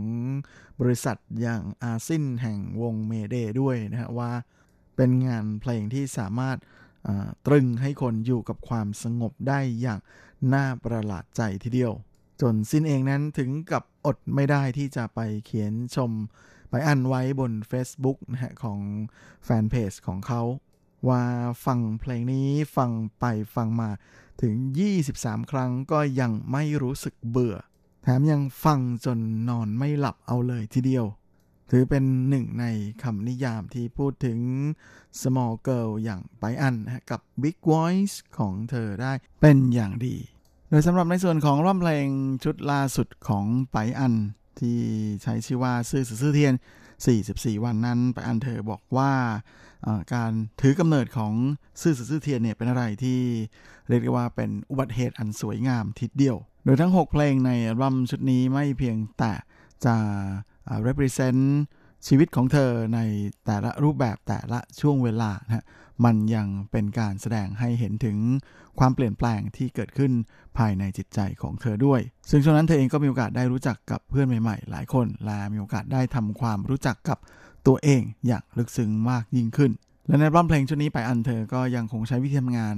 [0.80, 4.32] บริษัทอย่างอาซินแห่งวงเมเดด้วยนะฮะว่า
[4.96, 6.58] เป็นงานเพลงที่สามารถ
[7.48, 10.00] ตรึงให้คนอยู่กับความสงบได้อย่าง
[10.54, 11.94] น่าประหลาดใจทีเดียว
[12.42, 16.12] จนสิ้นเองนั้นถึงกับอดไม่ได้ที่จะไปเขียนชม
[16.70, 18.80] ไปอันไว้บน Facebook นะฮะของ
[19.44, 20.42] แฟนเพจของเขา
[21.08, 21.24] ว่า
[21.66, 23.26] ฟังเพลงนี้ฟังไป
[23.56, 23.90] ฟังมา
[24.42, 24.54] ถึง
[25.02, 27.56] 23 ครั้งก็ยังไม่รู้สึกเบื่อ
[28.04, 29.20] แถมยังฟังจน
[29.50, 31.06] นอนไม่หลับเอาเลยทีเดียว
[31.72, 32.66] ถือเป็นหนึ่งใน
[33.04, 34.40] คำนิยามที่พูดถึง
[35.22, 36.76] small girl อย่างไปอัน
[37.10, 39.12] กับ big voice ของเธอได้
[39.42, 40.18] เป็นอย่างดี
[40.70, 42.08] โดยสำหรับในส่วนของร่ำเพลง
[42.44, 44.14] ชุดล่าสุดของไปอัน
[44.60, 44.80] ที่
[45.24, 46.54] ใช้ชื่อว่าซื่อซื่อเทียน
[47.10, 49.14] 44 วันนั้น ไปอันเธอบอกว่า
[50.14, 51.34] การถือกำเนิดของ
[51.82, 53.20] ซื่อซื่อเทียนเนี่ยเป็นอะไรที่
[53.90, 59.34] เรียกได้ว่าเป็นอุบัติเหตุอันสวยงามทิศเดียว โดยทั้ง 6 เพลงในอัมชุดนี้ไม่เพียงแต่
[59.86, 59.96] จะ
[60.88, 61.42] represent
[62.08, 63.00] ชีวิตของเธอใน
[63.46, 65.66] แต่ละรูปแบบแต่ละช่วงเวลานะ
[66.06, 68.18] มันยังเป็นการแสดงให้เห็นถึง
[68.80, 70.12] ความเปลี่ยนแปลงที่เกิดขึ้น
[70.58, 77.18] ภายในจิตใจของเธอด้วย ซึ่งช่วงนั้นเธอเองก็มีโอกาสได้รู้จักกับเพื่อนใหม่ๆ หลายคน และมีโอกาสได้ทำความรู้จักกับ
[77.68, 79.72] ตัวเองอย่างลึกซึ้งมากยิ่งขึ้น
[80.08, 82.76] และในอัมเพลงชุดนี้ไปอันเธอก็ยังคงใช้วิธีทำงาน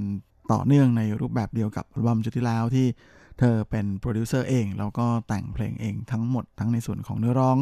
[0.52, 2.86] ต่อเนื่องในรูปแบบเดียวกับอัมชุดที่แล้วที่
[3.38, 7.58] เธอเป็นโปรดิวเซอร์เอง แล้วก็แต่งเพลงเองทั้งหมดทั้งในส่วนของเนื้อร้อง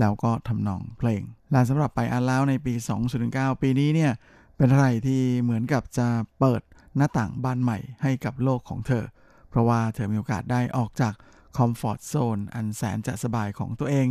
[0.00, 2.74] แล้วก็ทำนองเพลง และสำหรับไปอันแล้วในปี
[3.18, 4.12] 2019ปีนี้เนี่ย
[4.56, 6.08] เป็นอะไรที่เหมือนกับจะ
[6.40, 6.62] เปิด
[6.96, 9.04] หน้าต่างบานใหม่ให้กับโลกของเธอ
[9.50, 11.14] เพราะว่าเธอมีโอกาสได้ออกจาก
[11.56, 14.06] คอมฟอร์ทโซนอันแสนจะสบายของตัวเอง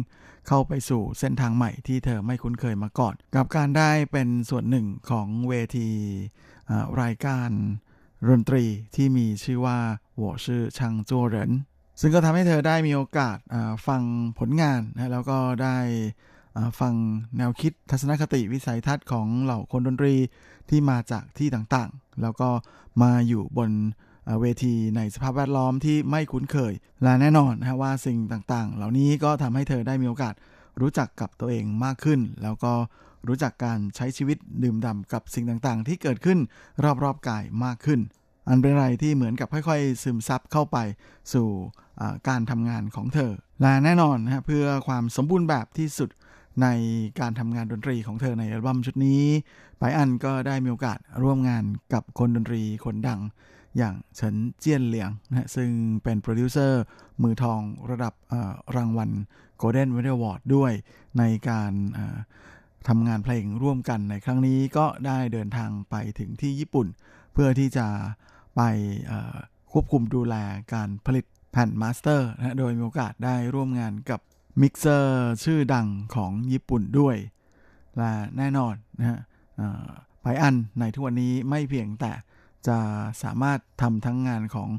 [0.47, 5.89] เข้าไปสู่เส้นทางใหม่ที่เธอไม่คุ้นเคยมาก่อน กับการได้เป็นส่วนหนึ่งของเวที
[7.01, 7.49] รายการ
[8.29, 8.63] ดนตรี
[8.95, 9.77] ที่มีชื่อว่า
[10.17, 11.51] หัวชื่อชังจัวเหริน
[12.01, 13.37] ซึ่งก็ทำให้เธอได้มีโอกาส
[13.87, 14.01] ฟัง
[14.39, 15.77] ผลงานนะแล้วก็ได้
[16.79, 16.93] ฟัง
[17.37, 20.15] แนวคิดทัศนคติวิสัยทัศน์ของเหล่าคนดนตรี
[20.69, 22.49] ที่มาจากที่ต่างๆ แล้วก็
[23.01, 23.71] มาอยู่บน
[24.41, 30.33] เวทีในสภาพแวดล้อมที่ไม่คุ้นเคย และแน่นอนนะว่าสิ่งต่างๆ เหล่านี้ก็ทำให้เธอได้มีโอกาส
[30.81, 32.73] รู้จักกับตัวเองมากขึ้น แล้วก็
[33.27, 36.39] รู้จักการใช้ชีวิตดื่มด่ำกับสิ่งต่างๆ ที่เกิดขึ้น
[37.03, 37.99] รอบๆกายมากขึ้น
[38.47, 40.77] อันเป็นอะไรที่เหมือนกับค่อยๆ ซึมซับเข้าไป
[41.33, 41.47] สู่
[42.27, 46.09] การทำงานของเธอ และแน่นอนนะเพื่อความสมบูรณ์แบบที่สุด
[46.61, 46.67] ใน
[47.19, 49.23] การทำงานดนตรีของเธอในอัลบั้มชุดนี้
[49.79, 51.63] ไปอันก็ได้มีโอกาสร่วมงาน
[51.93, 53.21] กับคนดนตรีคนดัง
[53.77, 55.69] อย่างเฉินเจี้ยนเหลียงนะซึ่ง
[56.03, 56.81] เป็นโปรดิวเซอร์
[57.23, 57.59] มือทอง
[57.91, 58.13] ระดับ
[58.75, 59.09] รางวัล
[59.61, 60.71] Golden m e d a l Award ด้วย
[61.17, 61.71] ในการ
[62.87, 66.87] ทำงานเพลงร่วมกันในครั้งนี้ก็ได้เดินทางไปถึงที่ญี่ปุ่น
[67.33, 67.87] เพื่อที่จะ
[68.55, 68.61] ไป
[69.71, 70.35] ควบคุมดูแล
[70.73, 74.19] การผลิตแผ่น master นะโดยมีโอกาสได้ร่วมงานกับ
[74.61, 77.15] มิกเซอร์ชื่อดังของญี่ปุ่นด้วย
[77.97, 79.19] และแน่นอนนะฮะ
[80.21, 82.11] ไพอันในทุกวันนี้ไม่เพียงแต่
[82.67, 82.77] จะ
[83.23, 84.69] สามารถทำทั้งงานของ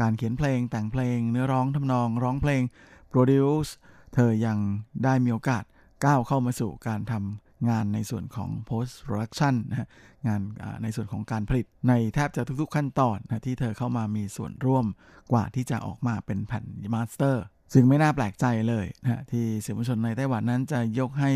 [0.00, 2.62] การเขียนเพลงแต่งเพลง เนื้อร้องทำนองร้องเพลง
[3.08, 3.72] produce
[4.14, 4.58] เธอยัง
[5.04, 5.64] ได้มีโอกาส
[6.04, 9.88] ก้าวเข้ามาสู่การทำ งานในส่วนของ post production นะ
[10.26, 10.40] งาน
[10.82, 14.86] ในส่วนของการผลิตในแทบจะทุกๆขั้นตอนนะที่เธอเข้ามามีส่วนร่วม
[15.32, 21.30] กว่าที่จะออกมาเป็นแผ่น master ซึ่งไม่น่าแปลกใจเลยนะที่สื่อมวลชนในไต้หวันนั้นจะยกให้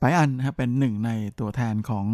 [0.00, 1.10] ไปอันนะเป็นหนึ่งใน
[1.40, 2.06] ตัวแทนของ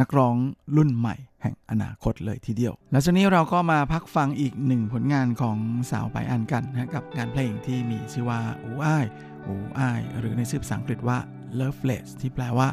[0.00, 0.34] นักร้อง
[0.76, 5.58] รุ่นใหม่ แห่งอนาคตเลยทีเดียว แล้วช่วงนี้เราก็มาพักฟังอีกหนึ่งผลงานของ
[5.90, 9.06] สาวไปอันกันนะกับงานเพลงที่มีชื่อว่าอูอ้าย
[9.46, 11.18] อูอ้ายหรือในชื่อภาษาอังกฤษว่า
[11.60, 12.68] Loveless ที่แปลว่า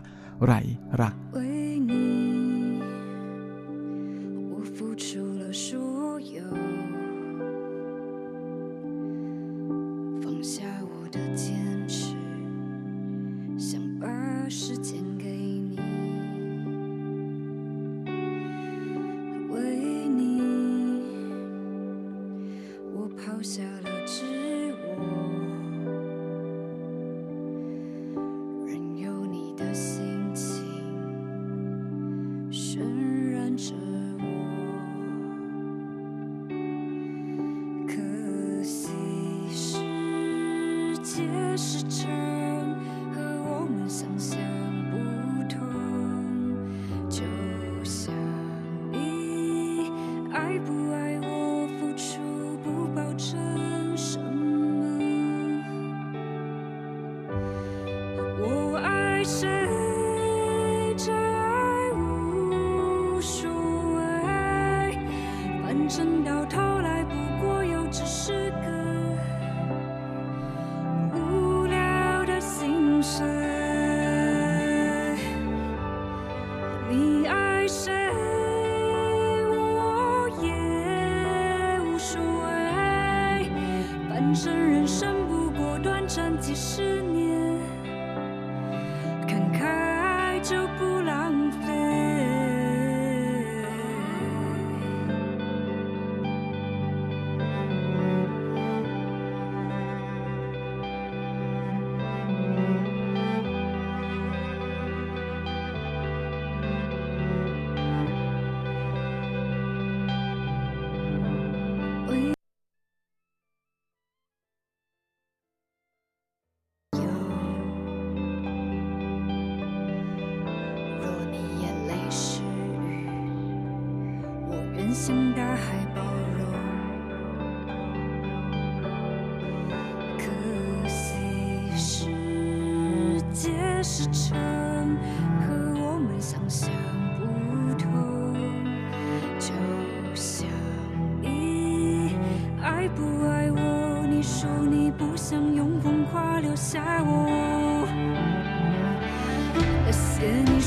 [0.46, 0.54] ไร
[1.02, 1.16] รัก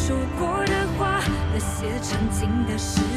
[0.08, 1.20] 说过的话，
[1.52, 3.07] 那些曾经的事。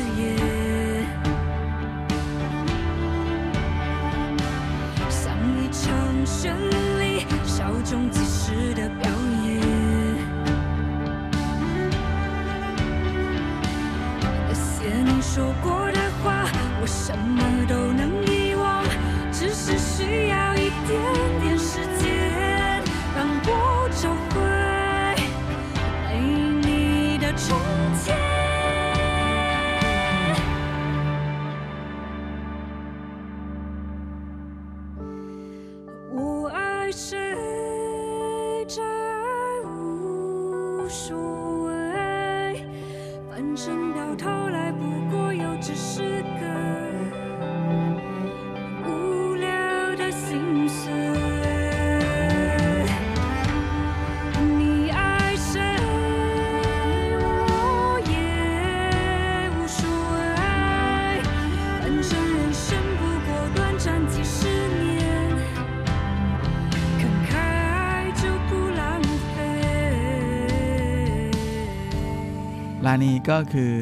[72.86, 73.74] ลานี้ก็คือ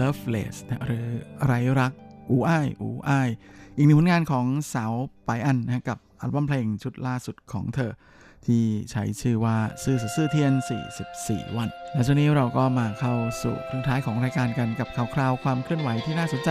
[0.00, 1.06] Loveless นะหรือ
[1.46, 1.92] ไรรัก
[2.30, 3.28] อูอ้าย อูอ้าย
[3.76, 4.92] อีกหนึ่งผลงานของสาว
[5.26, 7.92] ไปอันนะกับอัลบั้มเพลงชุดล่าสุดของเธอ
[8.46, 10.52] ที่ใช้ชื่อว่าซื่อซื่อเทียน
[11.04, 16.50] 44 วัน และช่วงนี้เราก็มาเข้าสู่ครึ่งท้ายของรายการกันกับข่าวคราวความเคลื่อนไหวที่น่าสนใจ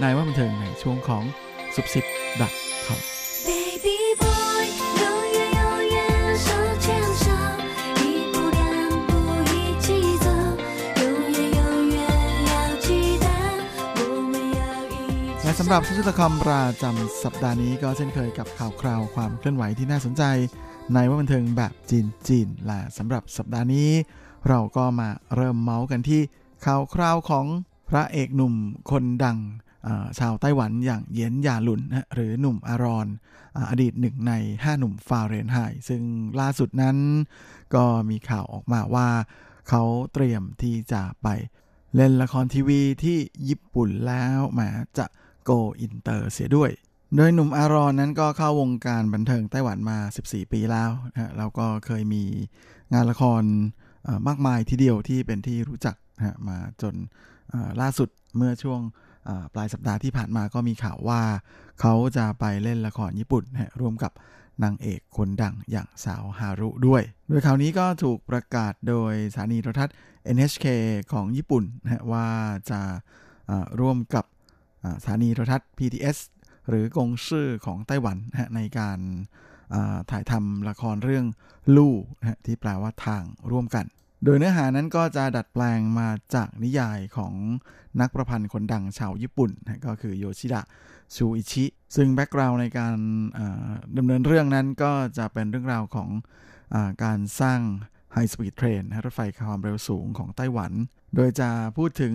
[0.00, 1.24] ในว่าบันเทิงในช่วงของ
[1.76, 2.04] สุบสิบ
[2.86, 2.98] .com
[3.48, 4.45] Baby boy，
[15.60, 20.22] สำหรับสุดคอมประจำสัปดาห์นี้ก็เช่นเคยกับข่าวคราวความเคลื่อนไหวที่น่าสนใจ
[20.92, 23.90] ในว่าบันเทิงแบบจีนจีนและสำหรับสัปดาห์นี้
[24.48, 26.20] เราก็มาเริ่มเมาส์กันที่
[26.64, 27.46] ข่าวคราวของ
[27.88, 28.54] พระเอกหนุ่ม
[28.90, 29.38] คนดัง
[30.18, 33.06] ชาวไต้หวันอย่างเยียนหยาหลุนนะหรือหนุ่มอารอน
[33.56, 36.02] อ่าอดีตหนึ่งใน 5 หนุ่มฟาเรนไฮต์ซึ่ง
[36.40, 36.96] ล่าสุดนั้น
[37.74, 39.08] ก็มีข่าวออกมาว่า
[39.68, 39.82] เขา
[40.12, 41.28] เตรียมที่จะไป
[41.94, 44.60] เล่นละครทีวีที่ญี่ปุ่นแล้วแหม
[44.98, 45.06] จะ
[45.46, 46.70] go inter เสียด้วย
[47.16, 52.24] โดยหนุ่มอารอนนั้นก็เข้าวงการบันเทิงไต้หวันมา 14 ปีแล้วนะฮะแล้วก็เคยมี
[52.92, 53.42] งานละคร
[54.28, 56.94] มากมายทีเดียวที่เป็นที่รู้จักนะมาจน
[57.80, 58.80] ล่าสุดเมื่อช่วง
[59.54, 61.22] ปลายสัปดาห์ที่ผ่านมาก็มีข่าวว่า
[61.80, 64.12] เขาจะไปเล่นละครญี่ปุ่นนะร่วมกับ
[64.64, 69.94] นางเอกคนดังอย่างสาวฮารุด้วย โดยข่าวนี้ก็ถูกประกาศโดยสถานีโทรทัศน์
[70.36, 70.66] NHK
[71.12, 72.28] ของญี่ปุ่นนะว่า
[72.70, 72.80] จะ
[73.80, 74.24] ร่วมกับ
[75.02, 76.18] สถานีโทรทัศน์ PTS
[76.68, 78.98] หรือกงซื่อของไต้หวันนะในการ
[80.10, 81.24] ถ่ายทำละครเรื่อง
[81.76, 83.84] ลู่นะที่แปลว่าทางร่วมกัน
[84.24, 87.32] โดยเนื้อหานั้นก็จะดัดแปลงมาจากนิยายของ
[88.00, 90.62] นักประพันธ์คนดังชาวญี่ปุ่นนะก็คือโยชิดะ
[91.14, 91.64] ชูอิชิ
[91.96, 92.96] ซึ่งแบ็กกราวน์ในการ
[93.96, 96.08] ดำเนินเรื่องนั้นก็จะเป็นเรื่องราวของ
[96.74, 97.60] อการสร้าง
[98.12, 100.72] high speed train รถไฟความเร็วสูงของไต้หวัน
[101.14, 102.14] โดยจะพูดถึง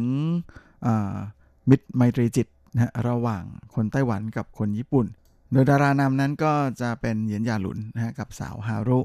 [1.69, 3.43] มิตรไมตรีจิต นะระหว่าง
[3.75, 5.05] คนไต้หวันกับคนญี่ปุ่น
[5.51, 8.99] โดยดารานำนั้นก็จะเป็นเหยียนยาหลุนนะฮะกับสาวฮารุ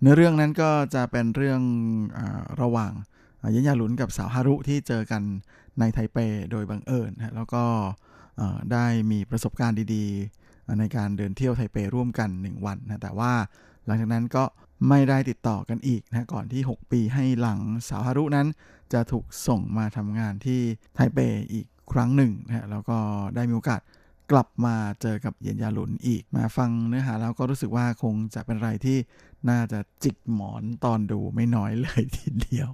[0.00, 1.60] เนื้อเรื่องนั้นก็จะเป็นเรื่อง
[2.18, 2.20] อ
[2.60, 2.92] ระหว่าง
[3.50, 5.22] เหยียนยาหลุนกับสาวฮารุที่เจอกัน
[5.78, 6.18] ในไทเป
[6.50, 7.64] โดยบังเอิญนะฮะแล้วก็
[8.72, 13.32] ได้มีประสบการณ์ดีๆ ในการเดินเที่ยวไทเปร่วมกัน 1 วันนะแต่ว่า
[13.86, 14.44] หลังจากนั้นก็
[14.88, 18.46] ไม่ได้ติดต่อกันอีกนะก่อนที่ 6 ปีให้หลังสาวฮารุนั้น
[18.92, 20.60] จะถูกส่งมาทำงานที่
[20.94, 21.18] ไทเป
[21.52, 22.98] อีก ครั้งหนึ่งนะฮะแล้วก็
[23.34, 23.80] ได้มีโอกาส
[24.32, 28.98] กลับมาเจอกับเยียนยาหลุนอีก มาฟังเนื้อหาแล้วก็รู้สึกว่าคงจะเป็นอะไรที่
[29.50, 32.70] น่าจะจิกหมอนตอนดูไม่น้อยเลยทีเดียว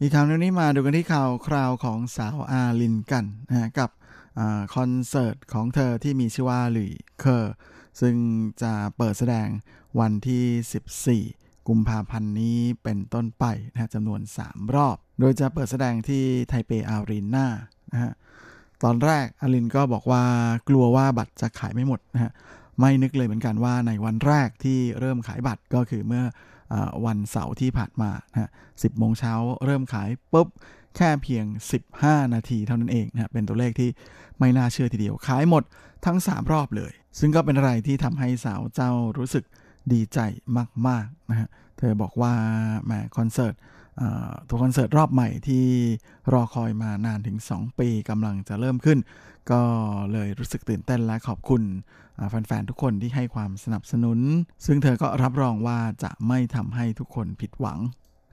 [0.00, 3.90] อีกข่าวหนึงนี้มาดูกันที่ข่าวคราวของสาวอาลินกันนะฮะกับ
[4.74, 7.54] คอนเสิร์ตของเธอที่มีชื่อว่าหลี่เคอร์
[8.00, 8.14] ซึ่ง
[8.62, 9.48] จะเปิดแสดง
[10.00, 17.46] วันที่ 14 กุมภาพันธ์นี้เป็นต้นไปนะฮะจำนวน 3 รอบ โดยจะเปิดแสดงที่ไทเปอารีนา
[17.92, 18.12] นะฮะ
[18.82, 20.24] ตอนแรกอาลินก็บอกว่า
[20.68, 22.32] กลัวว่าบัตรจะขายไม่หมดนะฮะ
[22.80, 26.24] ไม่นึกเลยเหมือนกันว่าในวันแรกที่เริ่มขายบัตรก็คือเมื่อ
[26.72, 26.74] อ
[27.06, 29.32] วันเสาร์ที่ผ่านมานะฮะ10โมงเช้า
[29.64, 30.48] เริ่มขายปุ๊บ
[30.96, 31.44] แค่เพียง
[31.90, 33.90] 15 นาทีเท่านั้นเองนะเป็นตัวเลขที่
[34.38, 35.62] ไม่น่าเชื่อทีเดียวขายหมด
[36.04, 39.44] ทั้ง 3 รอบเลย ซึ่งก็เป็นอะไรที่ทำให้สาวเจ้ารู้สึก
[39.92, 40.18] ดีใจ
[40.88, 42.32] มากๆนะฮะเธอบอกว่า
[42.84, 43.54] แหมคอนเสิร์ต
[44.48, 45.64] ตัวคอนเสิร์ตรอบใหม่ที่
[46.32, 48.98] รอคอยมานานถึง 2 ปีกำลังจะเริ่มขึ้น
[49.50, 49.62] ก็
[50.12, 51.62] เลยรู้สึกตื่นเต้นและขอบคุณ
[52.30, 54.18] แฟนๆ ทุกคนที่ให้ความสนับสนุน
[54.66, 57.78] ซึ่งเธอก็รับรองว่าจะไม่ทำให้ทุกคนผิดหวัง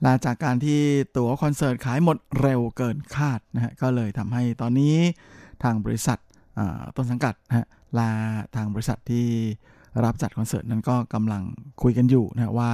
[0.02, 0.80] หลังจากการที่
[1.18, 4.96] ตั๋วคอนเสิร์ตขายหมดเร็วเกินคาดนะฮะก็เลยทำให้ตอนนี้
[5.64, 6.20] ทางบริษัท
[6.96, 8.10] ต้นสังกัดนะฮะและ
[8.56, 9.28] ทางบริษัทที่
[10.04, 11.44] รับจัดคอนเสิร์ตนั้นก็กำลัง
[11.82, 12.72] คุยกันอยู่นะฮะว่า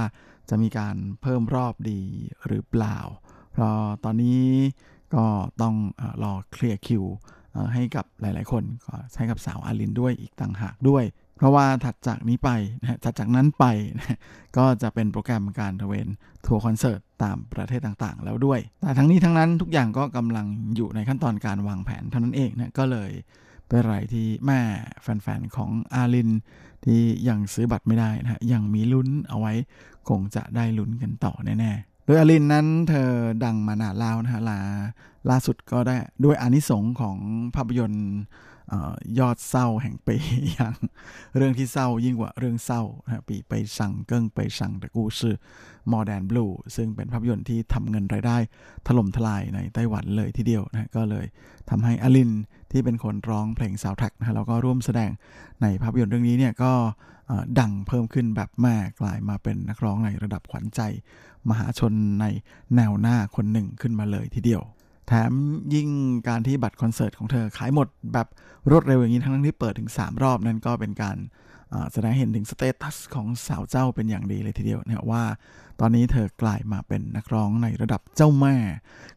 [0.50, 2.00] จะมีการเพิ่มรอบดี
[2.46, 2.98] หรือเปล่า
[3.52, 4.42] เพราะตอนนี้
[5.14, 5.24] ก็
[5.62, 7.04] ต้องเออรอเคลียร์คิว
[7.72, 11.04] ให้กับหลาย ๆ คนก็ให้กับสาวอาลินด้วยอีกต่างหากด้วย
[11.38, 13.64] เพราะว่าถัดจากนี้ไปนะถัดจากนั้นไป
[13.98, 14.18] นะ
[14.56, 16.08] ก็จะเป็นโปรแกรมการตระเวน
[16.46, 23.10] ทัวร์คอนเสิร์ตตามประเทศต่างๆ แล้วด้วย แต่ทั้งนี้ทั้งนั้นทุกอย่างก็กำลังอยู่ในขั้นตอนการวางแผนเท่านั้นเองนะก็เลย
[23.66, 24.60] เป็นไรที่แหม
[25.02, 26.30] แฟนๆ ของอาลิน
[26.84, 29.52] ที่ยังซื้อบัตรไม่ได้นะยังมีลุ้นเอาไว้
[30.08, 33.10] คงจะได้ลุ้นกันต่อแน่ๆ โดยอาลินนั้นเธอ
[33.44, 34.60] ดังมานานแล้วนะฮะลา
[35.30, 37.16] ล่าสุดก็ได้ด้วยอานิสงค์ของ
[37.54, 38.08] ภาพยนตร์
[39.18, 40.16] ยอดเศร้าแห่งปี
[40.54, 40.74] อย่าง
[41.36, 45.36] เรื่องที่เศร้ายิ่งกว่าเรื่องเศร้านะปีไปสั่งเกิ้งไปสั่งแตะกูชื่อ
[45.92, 48.36] More Than Blue ซึ่งเป็นภาพยนตร์ที่ทำเงินรายได้
[48.86, 51.26] ถล่มทลายในไต้หวันเลยทีเดียวนะก็เลย
[51.70, 52.30] ทำให้อลิน
[52.72, 55.10] ที่เป็นคนร้องเพลงซาวแท็กนะแล้วก็ร่วมแสดง
[55.62, 56.72] ในภาพยนตร์เรื่องนี้เนี่ยก็
[57.60, 60.80] ดังเพิ่มขึ้นแบบแหมกลายมาเป็นนักร้องในระดับขวัญใจ
[61.50, 62.26] มหาชนใน
[62.76, 64.62] แนวหน้าคนหนึ่งขึ้นมาเลยทีเดียว
[65.08, 65.32] แถม
[65.74, 65.88] ยิ่ง
[66.28, 68.28] การที่บัตรคอนเสิร์ตของเธอขายหมดแบบ
[68.70, 71.16] รวดเร็วอย่างนี้ทั้งที่เปิดถึง 3 รอบนั้นก็เป็นการ
[71.92, 75.24] แสดงเห็นถึงสเตตัสของสาวเจ้าเป็นอย่างดีเลยทีเดียวนะว่า
[75.80, 78.56] ตอนนี้เธอกลายมาเป็นนักร้องในระดับเจ้าแม่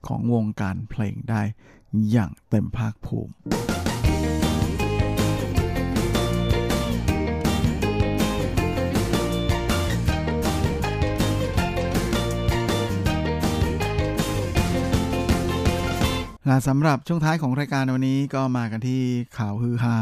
[0.07, 1.41] ของวงการเพลงได้
[2.11, 3.31] อย่างเต็มภาคภูมิ
[16.51, 19.01] และสำหรับช่วงท้ายของรายการวันนี้ก็มากันที่
[19.37, 19.95] ข่าวฮือฮา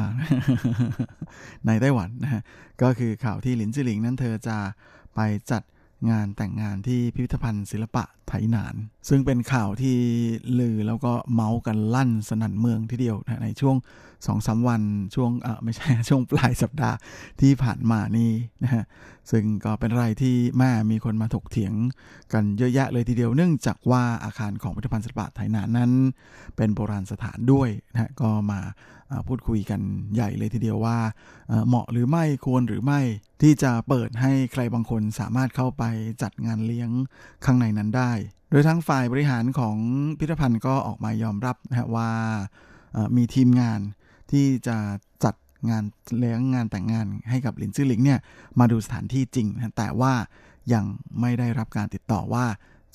[1.67, 2.41] ในไต้หวันนะฮะ
[2.81, 4.57] ก็คือข่าวที่หลินจิหลิงนั้นเธอจะ
[5.15, 5.19] ไป
[5.51, 5.61] จัด
[6.09, 8.75] งานแต่งงานที่พิพิธภัณฑ์ศิลปะไถหนาน
[9.09, 9.97] ซึ่งเป็นข่าวที่
[10.59, 13.75] ลือแล้วก็เมาส์กันลั่นสนั่นเมืองทีเดียวนะในช่วง
[14.27, 14.81] สองสาวัน
[15.15, 16.97] ช่วงเออไม่ใช่ช่วงปลายสัปดาห์
[17.41, 18.31] ที่ผ่านมานี่
[18.63, 18.83] นะฮะ
[19.31, 21.73] ซึ่งก็เป็นไรที่แม่มีคนมาถกเถียง
[22.33, 25.91] กันเยอะแยะเลยทีเดียวเนื่องจากว่าอาคารของพิพิธภัณฑ์ศิลปะไถหนานนั้น
[26.55, 28.59] เป็นโบราณสถานด้วยนะก็มา
[29.27, 29.81] พูดคุยกัน
[30.15, 30.97] ใหญ่เลยทีเดียวว่า
[31.67, 32.99] เหมาะหรือไม่ควรหรือไม่
[33.41, 35.83] ที่จะเปิดให้ใครบางคนสามารถเข้าไป
[36.23, 36.89] จัดงานเลี้ยง
[37.45, 38.11] ข้างในนั้นได้
[38.49, 39.75] โดยทั้งฝ่ายบริหารของ
[40.17, 42.09] พิพิธภัณฑ์ก็ออกมายอมรับนะว่า
[43.15, 43.79] มีทีมงาน
[44.31, 44.77] ที่จะ
[45.23, 45.35] จัด
[45.69, 45.83] งาน
[46.19, 48.19] เลี้ยงงานแต่งงานให้กับลินซื่อหลิงเนี่ย
[48.59, 50.13] มาดูสถานที่จริงนะแต่ว่า
[50.73, 50.85] ยัง
[51.21, 52.45] ไม่ได้รับการติดต่อว่า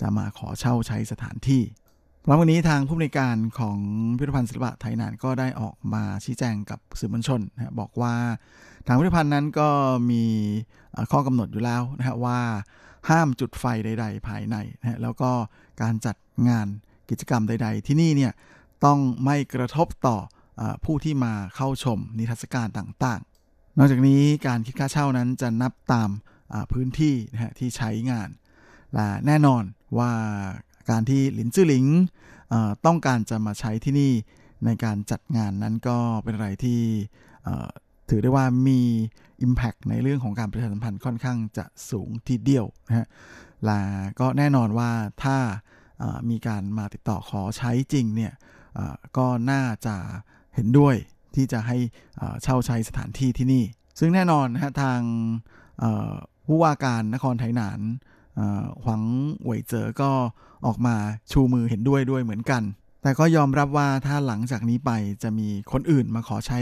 [0.00, 1.62] จะมาขอเช่าใช้สถานที่
[2.26, 3.78] พร้อมวันนี้ทางผู้ในการของ
[4.18, 8.14] พิพิธภัณฑ์ศิลปะไทยนานก็ได้ออกมาชี้แจงกับสื่อมวลชนนะบอกว่า
[8.86, 9.68] ทางพิพิธภัณฑ์นั้นก็
[10.10, 10.24] มี
[11.12, 12.40] ข้อกำหนดอยู่แล้วนะฮะว่า
[13.08, 15.30] ห้ามจุดไฟใด ๆ ภายในนะแล้วก็
[15.82, 16.16] การจัด
[16.48, 16.66] งาน
[17.10, 18.32] กิจกรรมใด ๆ ที่นี่เนี่ย
[18.84, 20.16] ต้องไม่กระทบต่อ
[20.60, 26.10] อผู้ที่มาเข้าชมนิทรรศการต่างๆ นอกจากนี้การคิดค่าเช่านั้นจะนับตาม
[26.72, 28.28] พื้นที่นะฮะที่ใช้งาน
[28.94, 29.62] และแน่นอน
[29.98, 30.12] ว่า
[30.90, 31.86] การที่หลินจื้อหลิง
[32.86, 34.12] ต้องการจะมาใช้ที่นี่
[34.64, 36.80] ในการจัดงานนั้นก็เป็นอะไรที่
[38.08, 38.80] ถือได้ว่ามี
[39.46, 43.06] Impact ในเรื่องของการประชาสัมพันธ์ค่อนข้างจะสูงทีเดียวนะฮะ
[43.64, 43.80] และ
[44.20, 44.90] ก็แน่นอนว่า
[45.24, 45.38] ถ้า
[46.30, 48.32] มีการมาติดต่อขอใช้จริงเนี่ย
[49.16, 49.96] ก็น่าจะ
[50.54, 50.94] เห็นด้วย
[51.34, 51.76] ที่จะให้
[52.42, 53.64] เช่าใช้สถานที่ที่นี่
[53.98, 55.00] ซึ่งแน่นอนนะฮะทาง
[56.46, 57.80] ผู้ว่าการนครไทยหนาน
[58.82, 59.02] หวัง
[59.42, 60.10] เหวยเจอก็
[60.66, 60.96] ออกมา
[61.32, 62.62] ชูมือเห็นด้วยด้วยเหมือนกัน
[63.02, 64.90] แต่ก็ยอมรับว่าถ้าหลังจากนี้ไป
[65.22, 66.60] จะมีคนอื่นมาขอใช้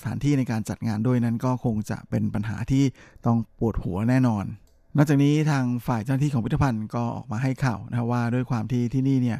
[0.00, 2.84] สถานที่ในการจัดงานด้วยนั้นก็คงจะเป็นปัญหาที่
[3.26, 4.44] ต้องปวดหัวแน่นอน
[4.96, 9.38] นอกจากนี้ทางฝ่ายเจ้าหน้าที่ของพิพิธภัณฑ์ก็ออกมาให้ข่าวนะว่าด้วยความที่ที่นี่เนี่ย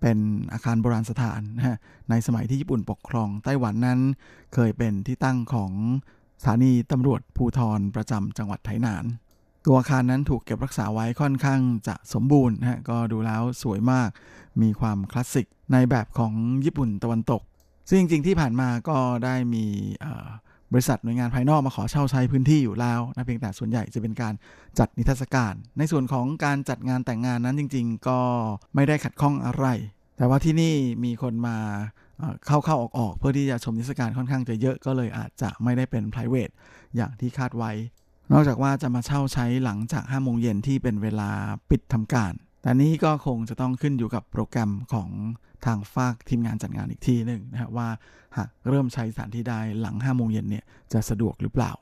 [0.00, 0.18] เป็น
[0.52, 1.76] อาคารโบราณสถานนะฮะ
[2.10, 3.98] ในสมัยที่ญี่ปุ่นปกครองไต้หวันนั้น
[4.54, 5.72] เคยเป็นที่ตั้งของ
[6.40, 9.04] สถานีตำรวจภูธรประจำจังหวัดไถหนาน
[9.66, 14.08] ตัวอาคารนั้นถูกเก็บรักษาไว้ค่อนข้างจะสมบูรณ์นะฮะก็ดูแล้วสวยมาก
[14.62, 16.32] มีความคลาสสิกในแบบของ
[16.64, 17.42] ญี่ปุ่นตะวันตก
[17.88, 19.64] ซึ่งจริง ๆ ที่ผ่านมาก็ได้มี
[20.72, 24.34] บริษัทหน่วยงานภายนอกมาขอเช่าใช้พื้นที่อยู่แล้วนะเพียงแต่ส่วนใหญ่จะเป็นการ
[24.78, 28.20] จัดนิทรรศการ ในส่วนของการจัดงานแต่งงานนั้นจริง ๆ ก็
[28.74, 29.66] ไม่ได้ขัดข้องอะไร
[30.16, 31.56] แต่ว่าที่นี่มีคนมา
[32.46, 36.52] เข้าเข้าออกออกเพื่อที่จะชมนิทรรศการค่อนข้างจะเยอะก็เลยอาจจะไม่ได้เป็น p r i v a t e
[36.96, 37.72] อย่างที่คาดไว้
[38.32, 41.30] นอกจากว่าจะมาเช่าใช้หลังจาก5โมงเย็นที่เป็นเวลา
[41.70, 45.10] ปิดทำการ แต่นี้ก็คงจะต้องขึ้นอยู่กับโปรแกรมของ
[45.66, 47.88] ทางฝากทีมงานจัดงานอีกทีหนึ่งนะฮะว่า
[48.36, 51.72] หากเริ่มใช้สถานที่ได้หลัง5โมงเย็นเนี่ยจะสะดวกหรือเปล่า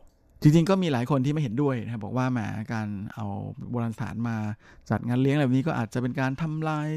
[0.42, 2.38] จริงๆ ก็มีหลายคนที่ไม่เห็นด้วยนะบอกว่าแหม
[2.72, 3.26] การเอา
[3.70, 4.36] โบราณสถานมา
[4.90, 6.88] จัดงานเลี้ยงแบบนี้ก็อาจจะเป็นการทำลาย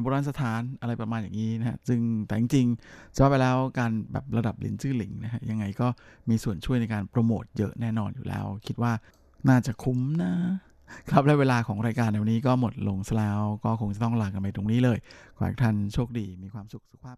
[0.00, 5.88] โบราณสถานอะไรประมาณอย่างนี้นะฮะซึ่งแต่จริงๆจะว่าไปแล้วการแบบระดับลินจื้อหลิงนะฮะยังไงก็
[6.28, 8.92] มีส่วนช่วยในการโปรโมทเยอะแน่นอนอยู่แล้ว คิดว่า
[9.48, 10.32] น่าจะคุ้มนะ
[11.10, 14.98] ครับและเวลาของรายการในวันนี้ก็หมดลงแล้ว ก็คงจะต้องลากันไปตรงนี้เลย
[15.36, 17.16] ขอให้ท่านโชคดีมีความสุขสุขภาพ